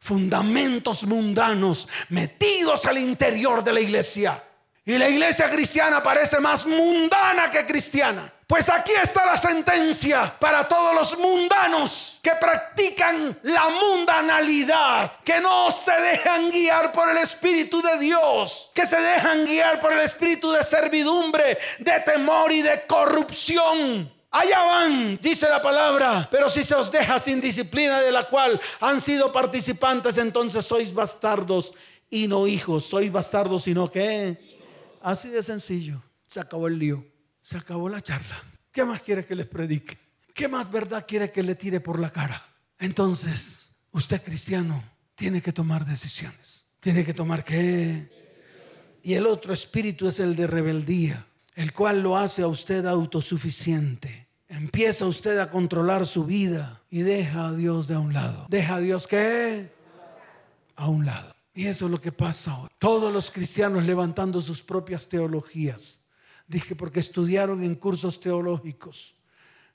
[0.00, 4.42] Fundamentos mundanos metidos al interior de la iglesia.
[4.84, 8.33] Y la iglesia cristiana parece más mundana que cristiana.
[8.46, 15.70] Pues aquí está la sentencia para todos los mundanos que practican la mundanalidad, que no
[15.70, 20.52] se dejan guiar por el Espíritu de Dios, que se dejan guiar por el Espíritu
[20.52, 24.12] de servidumbre, de temor y de corrupción.
[24.30, 28.60] Allá van, dice la palabra, pero si se os deja sin disciplina de la cual
[28.80, 31.72] han sido participantes, entonces sois bastardos
[32.10, 34.58] y no hijos, sois bastardos y no qué.
[35.00, 37.13] Así de sencillo, se acabó el lío.
[37.44, 38.42] Se acabó la charla.
[38.72, 39.98] ¿Qué más quiere que les predique?
[40.32, 42.42] ¿Qué más verdad quiere que le tire por la cara?
[42.78, 44.82] Entonces, usted cristiano
[45.14, 46.64] tiene que tomar decisiones.
[46.80, 48.10] Tiene que tomar qué.
[49.02, 54.28] Y el otro espíritu es el de rebeldía, el cual lo hace a usted autosuficiente.
[54.48, 58.46] Empieza usted a controlar su vida y deja a Dios de a un lado.
[58.48, 59.70] Deja a Dios qué?
[60.76, 61.36] A un lado.
[61.52, 62.70] Y eso es lo que pasa hoy.
[62.78, 66.03] Todos los cristianos levantando sus propias teologías
[66.46, 69.14] Dije, porque estudiaron en cursos teológicos,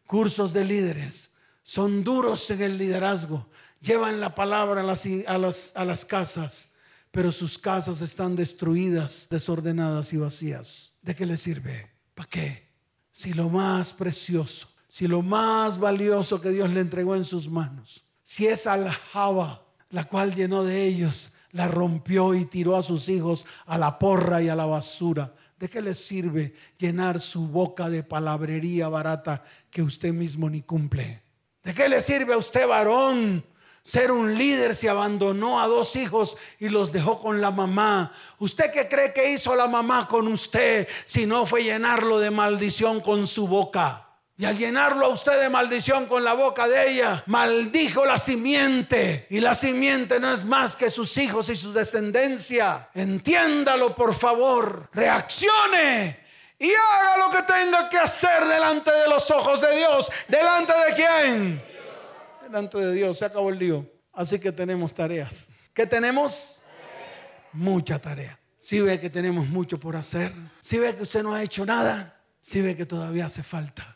[0.06, 1.30] cursos de líderes.
[1.64, 3.50] Son duros en el liderazgo.
[3.82, 6.74] Llevan la palabra a las, a las, casas,
[7.12, 10.94] pero sus casas están destruidas, desordenadas y vacías.
[11.02, 11.92] ¿De qué les sirve?
[12.14, 12.70] ¿Para qué?
[13.12, 18.04] Si lo más precioso, si lo más valioso que Dios le entregó en sus manos,
[18.24, 23.46] si esa aljaba, la cual llenó de ellos, la rompió y tiró a sus hijos
[23.66, 28.02] a la porra y a la basura, ¿De qué le sirve llenar su boca de
[28.02, 31.22] palabrería barata que usted mismo ni cumple?
[31.62, 33.46] ¿De qué le sirve a usted, varón,
[33.84, 38.14] ser un líder si abandonó a dos hijos y los dejó con la mamá?
[38.38, 43.02] ¿Usted qué cree que hizo la mamá con usted si no fue llenarlo de maldición
[43.02, 44.09] con su boca?
[44.40, 49.28] Y al llenarlo a usted de maldición con la boca de ella, maldijo la simiente.
[49.30, 52.90] Y la simiente no es más que sus hijos y su descendencia.
[52.94, 54.90] Entiéndalo, por favor.
[54.94, 56.26] Reaccione
[56.58, 60.10] y haga lo que tenga que hacer delante de los ojos de Dios.
[60.30, 61.64] ¿Delante de quién?
[62.42, 63.18] Delante de Dios.
[63.18, 63.92] Se acabó el lío.
[64.14, 65.50] Así que tenemos tareas.
[65.74, 66.62] ¿Qué tenemos?
[67.52, 68.40] Mucha tarea.
[68.58, 70.32] Si ve que tenemos mucho por hacer.
[70.62, 72.22] Si ve que usted no ha hecho nada.
[72.42, 73.89] Si ve que todavía hace falta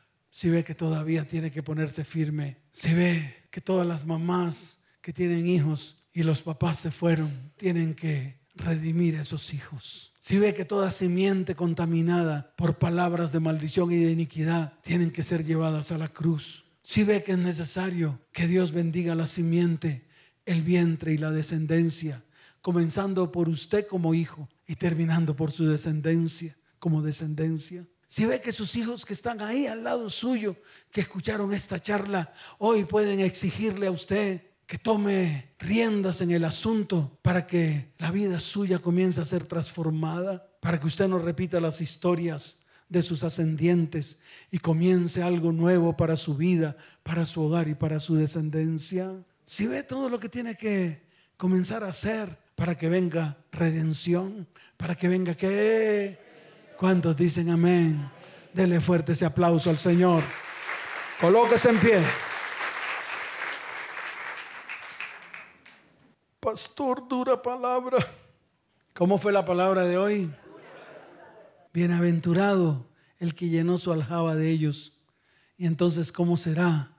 [0.44, 5.14] si ve que todavía tiene que ponerse firme, si ve que todas las mamás que
[5.14, 10.12] tienen hijos y los papás se fueron, tienen que redimir a esos hijos.
[10.20, 15.24] Si ve que toda simiente contaminada por palabras de maldición y de iniquidad tienen que
[15.24, 16.66] ser llevadas a la cruz.
[16.84, 20.10] Si ve que es necesario que Dios bendiga la simiente,
[20.46, 22.22] el vientre y la descendencia,
[22.60, 27.88] comenzando por usted como hijo y terminando por su descendencia como descendencia.
[28.14, 30.56] Si ve que sus hijos que están ahí al lado suyo,
[30.92, 37.18] que escucharon esta charla, hoy pueden exigirle a usted que tome riendas en el asunto
[37.24, 41.82] para que la vida suya comience a ser transformada, para que usted no repita las
[41.82, 44.18] historias de sus ascendientes
[44.52, 49.12] y comience algo nuevo para su vida, para su hogar y para su descendencia.
[49.48, 51.02] Si ve todo lo que tiene que
[51.36, 54.48] comenzar a hacer para que venga redención,
[54.78, 56.23] para que venga que
[56.78, 58.10] ¿Cuántos dicen amén?
[58.54, 60.24] Dele fuerte ese aplauso al Señor.
[61.20, 62.02] Colóquese en pie.
[66.40, 67.98] Pastor, dura palabra.
[68.94, 70.34] ¿Cómo fue la palabra de hoy?
[71.74, 72.86] Bienaventurado
[73.20, 75.00] el que llenó su aljaba de ellos.
[75.58, 76.92] Y entonces, ¿cómo será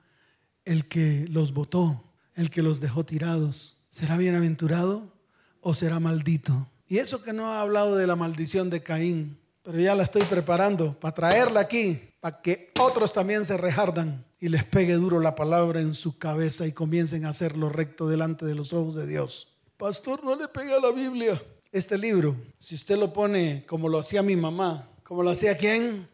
[0.65, 2.03] el que los votó,
[2.33, 3.77] el que los dejó tirados?
[3.89, 5.13] ¿Será bienaventurado
[5.61, 6.67] o será maldito?
[6.87, 10.21] Y eso que no ha hablado de la maldición de Caín, pero ya la estoy
[10.23, 15.33] preparando para traerla aquí, para que otros también se rejardan y les pegue duro la
[15.33, 19.55] palabra en su cabeza y comiencen a hacerlo recto delante de los ojos de Dios.
[19.77, 21.41] Pastor, no le pegue a la Biblia.
[21.71, 26.07] Este libro, si usted lo pone como lo hacía mi mamá, como lo hacía quién,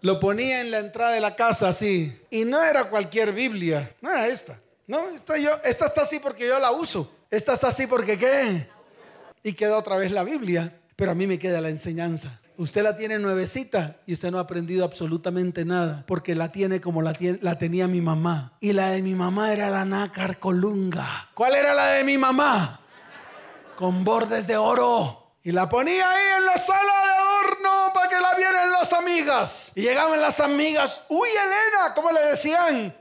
[0.00, 2.16] lo ponía en la entrada de la casa así.
[2.30, 4.60] Y no era cualquier Biblia, no era esta.
[4.86, 7.10] No, esta, yo, esta está así porque yo la uso.
[7.30, 8.68] Esta está así porque qué.
[9.42, 10.72] Y queda otra vez la Biblia.
[10.94, 12.40] Pero a mí me queda la enseñanza.
[12.56, 17.02] Usted la tiene nuevecita y usted no ha aprendido absolutamente nada porque la tiene como
[17.02, 18.52] la, la tenía mi mamá.
[18.60, 21.30] Y la de mi mamá era la nácar colunga.
[21.34, 22.80] ¿Cuál era la de mi mamá?
[23.76, 25.32] Con bordes de oro.
[25.42, 29.72] Y la ponía ahí en la sala de adorno para que la vieran las amigas.
[29.74, 31.00] Y llegaban las amigas.
[31.08, 32.94] Uy, Elena, ¿cómo le decían?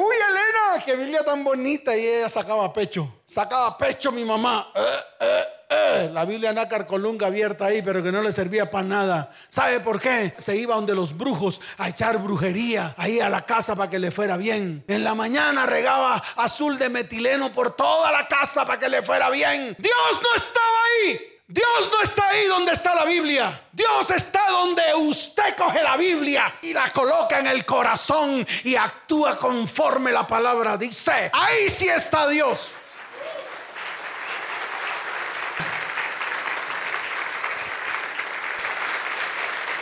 [0.00, 1.96] Uy, Elena, qué Biblia tan bonita.
[1.96, 3.12] Y ella sacaba pecho.
[3.26, 4.70] Sacaba pecho mi mamá.
[4.72, 6.10] Eh, eh, eh.
[6.12, 9.32] La Biblia nácar colunga abierta ahí, pero que no le servía para nada.
[9.48, 10.34] ¿Sabe por qué?
[10.38, 14.12] Se iba donde los brujos a echar brujería ahí a la casa para que le
[14.12, 14.84] fuera bien.
[14.86, 19.30] En la mañana regaba azul de metileno por toda la casa para que le fuera
[19.30, 19.74] bien.
[19.80, 21.37] Dios no estaba ahí.
[21.50, 23.68] Dios no está ahí donde está la Biblia.
[23.72, 29.34] Dios está donde usted coge la Biblia y la coloca en el corazón y actúa
[29.34, 31.30] conforme la palabra dice.
[31.32, 32.72] Ahí sí está Dios.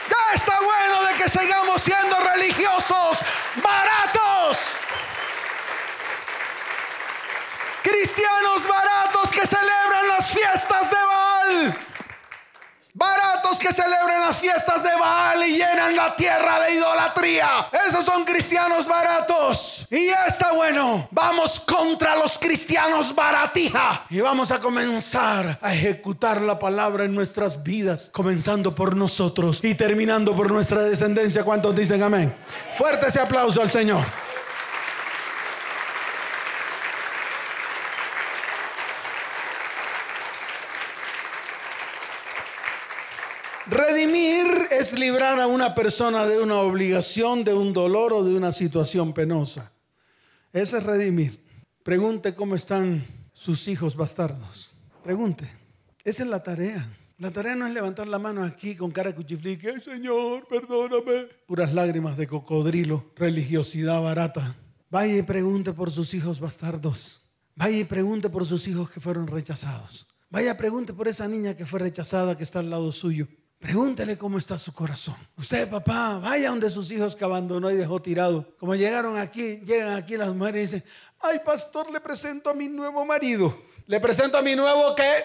[0.08, 3.18] Ya está bueno de que sigamos siendo religiosos
[3.56, 4.85] baratos.
[7.86, 11.78] Cristianos baratos que celebran las fiestas de Baal.
[12.92, 17.46] Baratos que celebran las fiestas de Baal y llenan la tierra de idolatría.
[17.88, 19.86] Esos son cristianos baratos.
[19.88, 21.06] Y está bueno.
[21.12, 24.04] Vamos contra los cristianos baratija.
[24.10, 28.10] Y vamos a comenzar a ejecutar la palabra en nuestras vidas.
[28.12, 31.44] Comenzando por nosotros y terminando por nuestra descendencia.
[31.44, 32.34] ¿Cuántos dicen amén?
[32.76, 34.25] Fuerte ese aplauso al Señor.
[43.68, 48.52] Redimir es librar a una persona de una obligación, de un dolor o de una
[48.52, 49.72] situación penosa.
[50.52, 51.44] Ese es redimir.
[51.82, 54.70] Pregunte cómo están sus hijos bastardos.
[55.02, 55.50] Pregunte.
[56.04, 56.88] Esa es la tarea.
[57.18, 61.24] La tarea no es levantar la mano aquí con cara cuchiflí, que Señor, perdóname.
[61.46, 64.54] Puras lágrimas de cocodrilo, religiosidad barata.
[64.90, 67.32] Vaya y pregunte por sus hijos bastardos.
[67.56, 70.06] Vaya y pregunte por sus hijos que fueron rechazados.
[70.30, 73.26] Vaya pregunte por esa niña que fue rechazada que está al lado suyo.
[73.58, 75.16] Pregúntele cómo está su corazón.
[75.36, 78.46] Usted, papá, vaya donde sus hijos que abandonó y dejó tirado.
[78.58, 80.90] Como llegaron aquí, llegan aquí las mujeres y dicen,
[81.20, 83.56] ay, pastor, le presento a mi nuevo marido.
[83.86, 85.24] ¿Le presento a mi nuevo qué?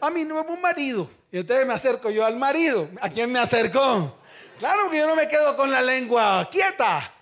[0.00, 1.10] A mi nuevo marido.
[1.32, 2.88] Y entonces me acerco yo al marido.
[3.00, 4.16] ¿A quién me acercó?
[4.58, 7.12] Claro que yo no me quedo con la lengua quieta.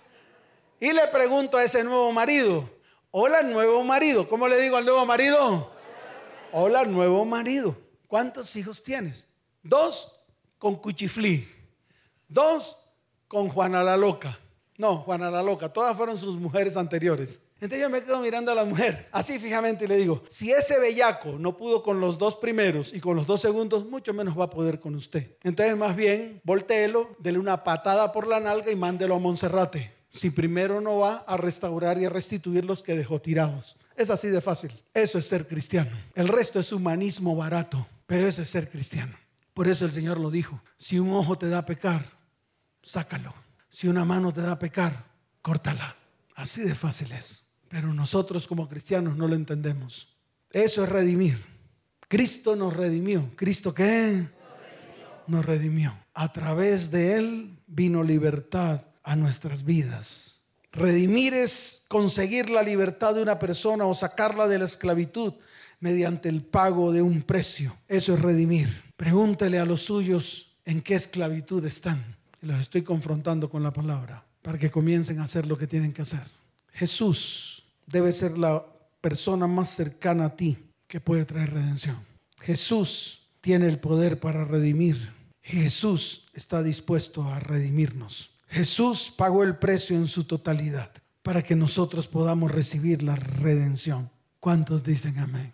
[0.79, 2.69] Y le pregunto a ese nuevo marido,
[3.09, 4.27] hola nuevo marido.
[4.29, 5.71] ¿Cómo le digo al nuevo marido?
[6.51, 7.75] Hola nuevo marido.
[8.07, 9.25] ¿Cuántos hijos tienes?
[9.63, 10.19] Dos
[10.57, 11.47] con Cuchiflí.
[12.27, 12.77] Dos
[13.27, 14.37] con Juana la Loca.
[14.77, 15.69] No, Juana la Loca.
[15.69, 17.41] Todas fueron sus mujeres anteriores.
[17.61, 20.79] Entonces yo me quedo mirando a la mujer, así fijamente, y le digo, si ese
[20.79, 24.45] bellaco no pudo con los dos primeros y con los dos segundos, mucho menos va
[24.45, 25.37] a poder con usted.
[25.43, 29.93] Entonces más bien, volteelo, dele una patada por la nalga y mándelo a Monserrate.
[30.09, 33.77] Si primero no va a restaurar y a restituir los que dejó tirados.
[33.95, 34.71] Es así de fácil.
[34.91, 35.91] Eso es ser cristiano.
[36.15, 39.15] El resto es humanismo barato, pero eso es ser cristiano.
[39.53, 40.61] Por eso el Señor lo dijo.
[40.77, 42.05] Si un ojo te da a pecar,
[42.81, 43.33] sácalo.
[43.69, 45.05] Si una mano te da a pecar,
[45.41, 45.95] córtala.
[46.35, 47.43] Así de fácil es.
[47.67, 50.17] Pero nosotros como cristianos no lo entendemos.
[50.49, 51.43] Eso es redimir.
[52.07, 53.29] Cristo nos redimió.
[53.35, 54.27] ¿Cristo qué?
[55.27, 55.93] Nos redimió.
[56.13, 60.41] A través de Él vino libertad a nuestras vidas.
[60.73, 65.33] Redimir es conseguir la libertad de una persona o sacarla de la esclavitud
[65.79, 67.75] mediante el pago de un precio.
[67.87, 68.90] Eso es redimir.
[69.01, 72.05] Pregúntele a los suyos en qué esclavitud están.
[72.39, 75.91] Y los estoy confrontando con la palabra para que comiencen a hacer lo que tienen
[75.91, 76.21] que hacer.
[76.71, 78.63] Jesús debe ser la
[79.01, 80.55] persona más cercana a ti
[80.87, 81.97] que puede traer redención.
[82.41, 85.11] Jesús tiene el poder para redimir.
[85.41, 88.35] Jesús está dispuesto a redimirnos.
[88.49, 90.91] Jesús pagó el precio en su totalidad
[91.23, 94.11] para que nosotros podamos recibir la redención.
[94.39, 95.53] ¿Cuántos dicen amén?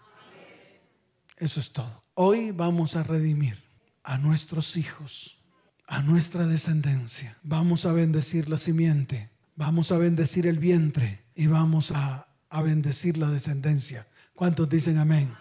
[1.38, 2.07] Eso es todo.
[2.20, 3.62] Hoy vamos a redimir
[4.02, 5.38] a nuestros hijos,
[5.86, 7.38] a nuestra descendencia.
[7.44, 12.28] Vamos a bendecir la simiente, vamos a bendecir el vientre y vamos a,
[12.64, 14.08] bendecir la descendencia.
[14.34, 15.32] ¿Cuántos dicen amén?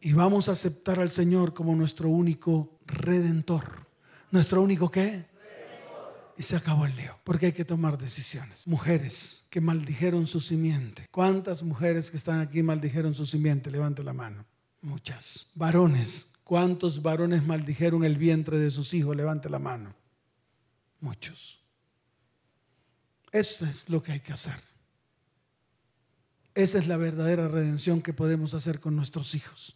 [0.00, 3.86] Y vamos a aceptar al Señor como nuestro único redentor.
[4.32, 5.26] ¿Nuestro único qué?
[6.36, 8.66] Y se acabó el lío, porque hay que tomar decisiones.
[8.66, 11.06] Mujeres que maldijeron su simiente.
[11.12, 13.70] ¿Cuántas mujeres que están aquí maldijeron su simiente?
[13.70, 14.44] Levante la mano.
[14.84, 15.50] Muchas.
[15.54, 16.28] Varones.
[16.44, 19.16] ¿Cuántos varones maldijeron el vientre de sus hijos?
[19.16, 19.94] Levante la mano.
[21.00, 21.58] Muchos.
[23.32, 24.60] Eso es lo que hay que hacer.
[26.54, 29.74] Esa es la verdadera redención que podemos hacer con nuestros hijos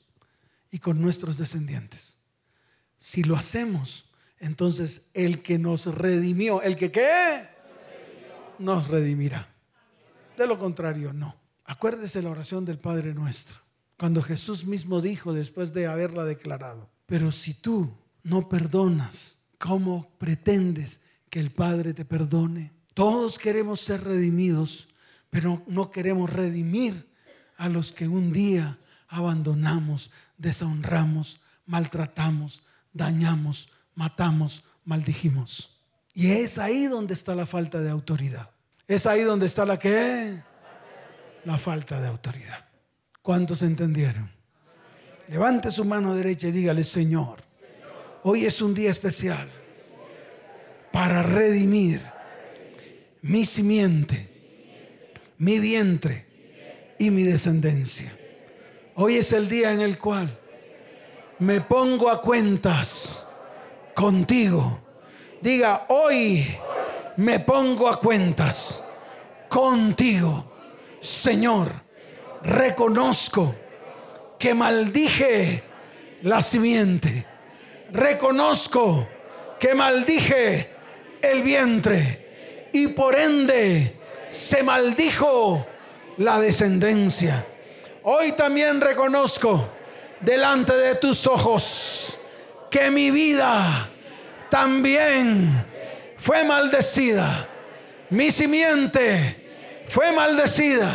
[0.71, 2.19] y con nuestros descendientes.
[2.99, 7.49] Si lo hacemos, entonces el que nos redimió, el que qué,
[8.59, 9.49] nos redimirá.
[10.37, 11.35] De lo contrario, no.
[11.65, 13.59] Acuérdese la oración del Padre nuestro,
[13.99, 17.93] cuando Jesús mismo dijo después de haberla declarado, pero si tú
[18.23, 22.73] no perdonas, ¿cómo pretendes que el Padre te perdone?
[22.95, 24.89] Todos queremos ser redimidos,
[25.31, 27.13] pero no queremos redimir
[27.57, 28.79] a los que un día
[29.09, 35.81] abandonamos, deshonramos, maltratamos, dañamos, matamos, maldijimos.
[36.15, 38.51] Y es ahí donde está la falta de autoridad.
[38.87, 40.41] Es ahí donde está la que
[41.45, 42.68] la falta de autoridad.
[43.29, 44.31] ¿Cuántos entendieron?
[45.29, 47.43] Levante su mano derecha y dígale, Señor,
[48.23, 49.51] hoy es un día especial
[50.91, 52.01] para redimir
[53.21, 54.31] mi simiente,
[55.37, 56.25] mi vientre
[56.99, 58.17] y mi descendencia.
[58.95, 60.35] Hoy es el día en el cual
[61.41, 63.27] me pongo a cuentas
[63.95, 64.81] contigo.
[65.43, 66.47] Diga, hoy
[67.19, 68.83] me pongo a cuentas
[69.51, 70.51] contigo.
[71.03, 71.88] Señor,
[72.43, 73.55] reconozco
[74.39, 75.63] que maldije
[76.23, 77.25] la simiente.
[77.93, 79.09] Reconozco
[79.59, 80.69] que maldije
[81.23, 83.97] el vientre y por ende
[84.29, 85.67] se maldijo
[86.19, 87.45] la descendencia.
[88.03, 89.69] Hoy también reconozco
[90.21, 92.19] delante de tus ojos
[92.71, 93.89] que mi vida
[94.51, 95.65] también
[96.19, 97.49] fue maldecida.
[98.11, 99.37] Mi simiente
[99.89, 100.91] fue maldecida.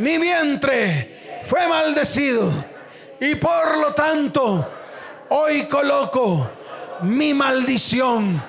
[0.00, 2.50] Mi vientre fue maldecido.
[3.20, 4.66] Y por lo tanto,
[5.28, 6.50] hoy coloco
[7.02, 8.42] mi maldición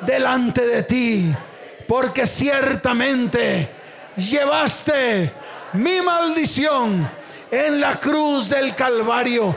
[0.00, 1.32] delante de ti.
[1.86, 3.68] Porque ciertamente
[4.16, 5.32] llevaste
[5.74, 7.08] mi maldición
[7.52, 9.56] en la cruz del Calvario.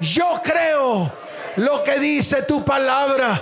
[0.00, 1.12] Yo creo
[1.56, 3.38] lo que dice tu palabra.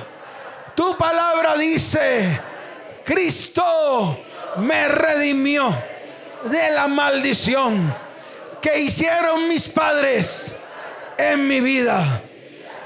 [0.74, 2.36] Tu palabra dice,
[3.04, 4.18] Cristo
[4.56, 5.93] me redimió
[6.44, 7.94] de la maldición
[8.60, 10.56] que hicieron mis padres
[11.16, 12.20] en mi vida.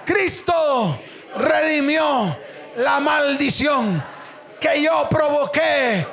[0.05, 1.01] Cristo
[1.37, 2.37] redimió
[2.77, 4.03] la maldición
[4.61, 6.07] que yo provoqué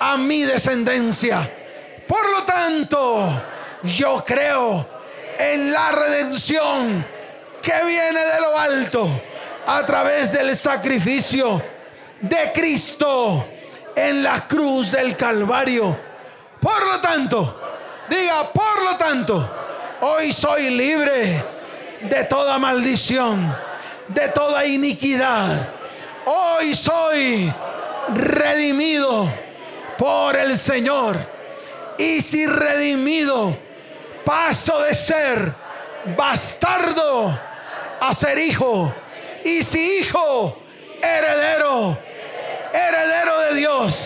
[0.00, 1.48] a mi descendencia.
[2.06, 3.42] Por lo tanto,
[3.82, 4.86] yo creo
[5.38, 7.04] en la redención
[7.62, 9.08] que viene de lo alto
[9.66, 11.62] a través del sacrificio
[12.20, 13.46] de Cristo
[13.94, 16.07] en la cruz del Calvario.
[16.60, 17.60] Por lo tanto,
[18.08, 19.48] diga, por lo tanto,
[20.00, 21.42] hoy soy libre
[22.02, 23.54] de toda maldición,
[24.08, 25.68] de toda iniquidad.
[26.24, 27.52] Hoy soy
[28.14, 29.28] redimido
[29.96, 31.16] por el Señor.
[31.96, 33.56] Y si redimido,
[34.24, 35.52] paso de ser
[36.16, 37.38] bastardo
[38.00, 38.92] a ser hijo.
[39.44, 40.58] Y si hijo,
[41.00, 41.96] heredero,
[42.72, 43.96] heredero de Dios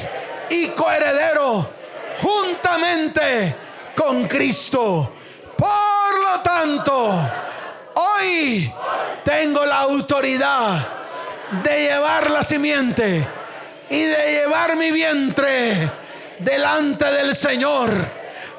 [0.51, 1.82] y coheredero
[2.23, 3.55] juntamente
[3.97, 5.13] con Cristo.
[5.57, 7.13] Por lo tanto,
[7.95, 8.73] hoy
[9.25, 10.87] tengo la autoridad
[11.63, 13.27] de llevar la simiente
[13.91, 15.91] y de llevar mi vientre
[16.39, 17.91] delante del Señor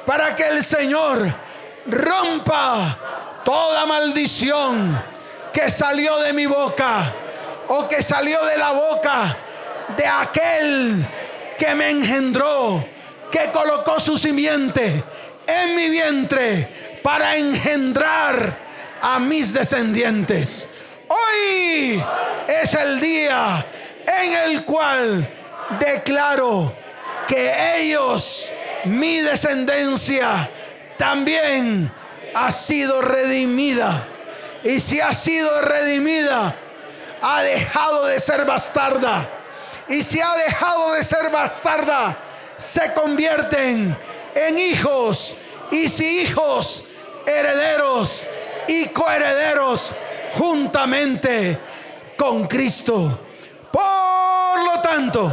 [0.06, 1.34] para que el Señor
[1.88, 2.98] rompa
[3.44, 5.02] toda maldición
[5.52, 7.12] que salió de mi boca
[7.68, 9.36] o que salió de la boca
[9.98, 11.06] de aquel
[11.58, 12.86] que me engendró,
[13.34, 15.04] que colocó su simiente
[15.48, 18.56] en mi vientre para engendrar
[19.02, 20.70] a mis descendientes.
[21.08, 22.04] Hoy
[22.48, 23.66] es el día
[24.06, 25.28] en el cual
[25.80, 26.76] declaro
[27.28, 28.50] que ellos,
[28.84, 30.48] mi descendencia,
[31.00, 31.92] también
[32.36, 34.06] ha sido redimida.
[34.64, 36.54] Y si ha sido redimida,
[37.20, 39.28] ha dejado de ser bastarda.
[39.90, 42.16] Y si ha dejado de ser bastarda,
[42.64, 43.96] se convierten
[44.34, 45.36] en hijos.
[45.72, 46.86] Y si hijos,
[47.26, 48.26] herederos
[48.68, 49.92] y coherederos
[50.38, 51.58] juntamente
[52.18, 53.20] con Cristo.
[53.72, 55.32] Por lo tanto,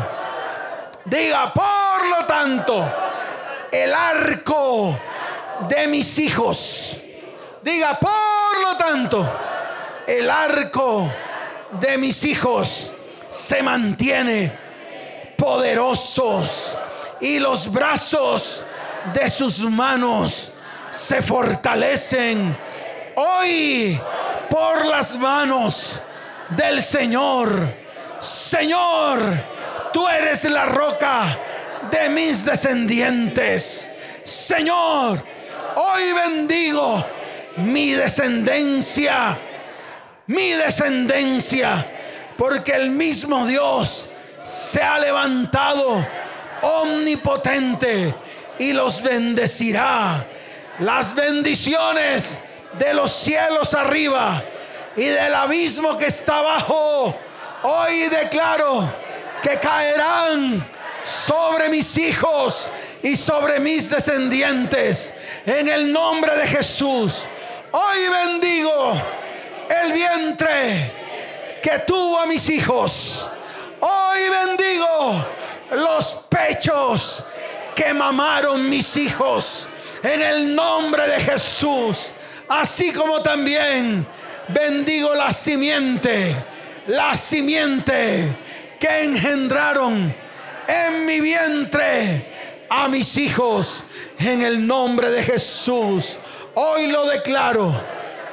[1.05, 2.85] diga, por lo tanto,
[3.70, 4.99] el arco
[5.68, 6.97] de mis hijos.
[7.62, 9.24] Diga, por lo tanto,
[10.07, 11.12] el arco
[11.72, 12.91] de mis hijos
[13.28, 14.53] se mantiene
[15.37, 16.76] poderosos
[17.21, 18.64] y los brazos
[19.14, 20.53] de sus manos
[20.91, 22.57] se fortalecen
[23.16, 24.01] hoy
[24.49, 26.01] por las manos
[26.51, 27.68] del Señor.
[28.21, 29.21] Señor,
[29.93, 31.37] tú eres la roca
[31.91, 33.93] de mis descendientes.
[34.25, 35.23] Señor,
[35.77, 37.05] Hoy bendigo
[37.59, 39.39] mi descendencia,
[40.27, 41.87] mi descendencia,
[42.37, 44.07] porque el mismo Dios
[44.45, 46.05] se ha levantado
[46.63, 48.15] omnipotente
[48.59, 50.25] y los bendecirá.
[50.81, 52.41] Las bendiciones
[52.79, 54.43] de los cielos arriba
[54.97, 57.15] y del abismo que está abajo,
[57.63, 58.91] hoy declaro
[59.43, 60.67] que caerán
[61.05, 62.71] sobre mis hijos
[63.03, 65.15] y sobre mis descendientes.
[65.47, 67.27] En el nombre de Jesús,
[67.73, 68.93] hoy bendigo
[69.83, 70.93] el vientre
[71.63, 73.27] que tuvo a mis hijos.
[73.81, 75.25] Hoy bendigo
[75.73, 77.23] los pechos
[77.75, 79.68] que mamaron mis hijos.
[80.03, 82.12] En el nombre de Jesús.
[82.49, 84.07] Así como también
[84.49, 86.35] bendigo la simiente,
[86.89, 88.27] la simiente
[88.79, 90.14] que engendraron
[90.66, 93.85] en mi vientre a mis hijos.
[94.18, 96.18] En el nombre de Jesús.
[96.55, 97.73] Hoy lo declaro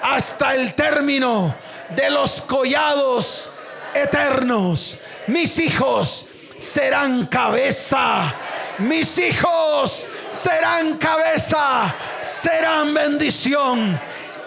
[0.01, 1.55] hasta el término
[1.95, 3.49] de los collados
[3.93, 4.97] eternos.
[5.27, 6.25] Mis hijos
[6.57, 8.33] serán cabeza.
[8.79, 11.93] Mis hijos serán cabeza,
[12.23, 13.99] serán bendición.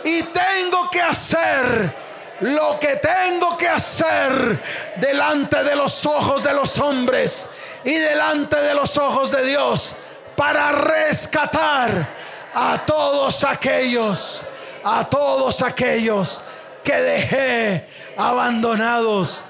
[0.05, 1.95] Y tengo que hacer
[2.41, 4.59] lo que tengo que hacer
[4.97, 7.49] delante de los ojos de los hombres
[7.85, 9.93] y delante de los ojos de Dios
[10.37, 12.09] para rescatar
[12.55, 14.43] a todos aquellos,
[14.83, 16.41] a todos aquellos
[16.83, 17.87] que dejé
[18.17, 19.43] abandonados,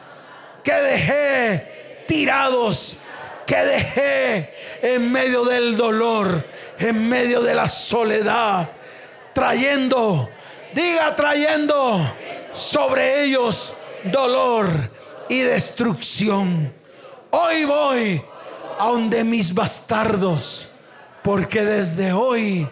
[0.64, 1.79] que dejé
[2.10, 2.96] tirados,
[3.46, 4.52] que dejé
[4.82, 6.44] en medio del dolor,
[6.76, 8.68] en medio de la soledad,
[9.32, 10.28] trayendo,
[10.74, 12.00] diga trayendo
[12.50, 14.90] sobre ellos dolor
[15.28, 16.72] y destrucción.
[17.30, 18.20] Hoy voy
[18.80, 20.70] a donde mis bastardos,
[21.22, 22.66] porque desde hoy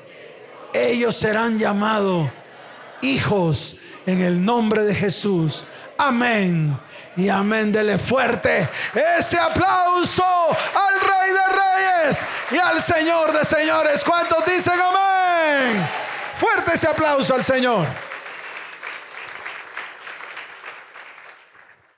[0.74, 2.28] ellos serán llamados
[3.02, 5.62] hijos en el nombre de Jesús.
[5.96, 6.87] Amén.
[7.18, 8.68] Y amén, dele fuerte
[9.18, 14.04] ese aplauso al Rey de Reyes y al Señor de Señores.
[14.04, 15.84] ¿Cuántos dicen amén?
[16.38, 18.07] Fuerte ese aplauso al Señor.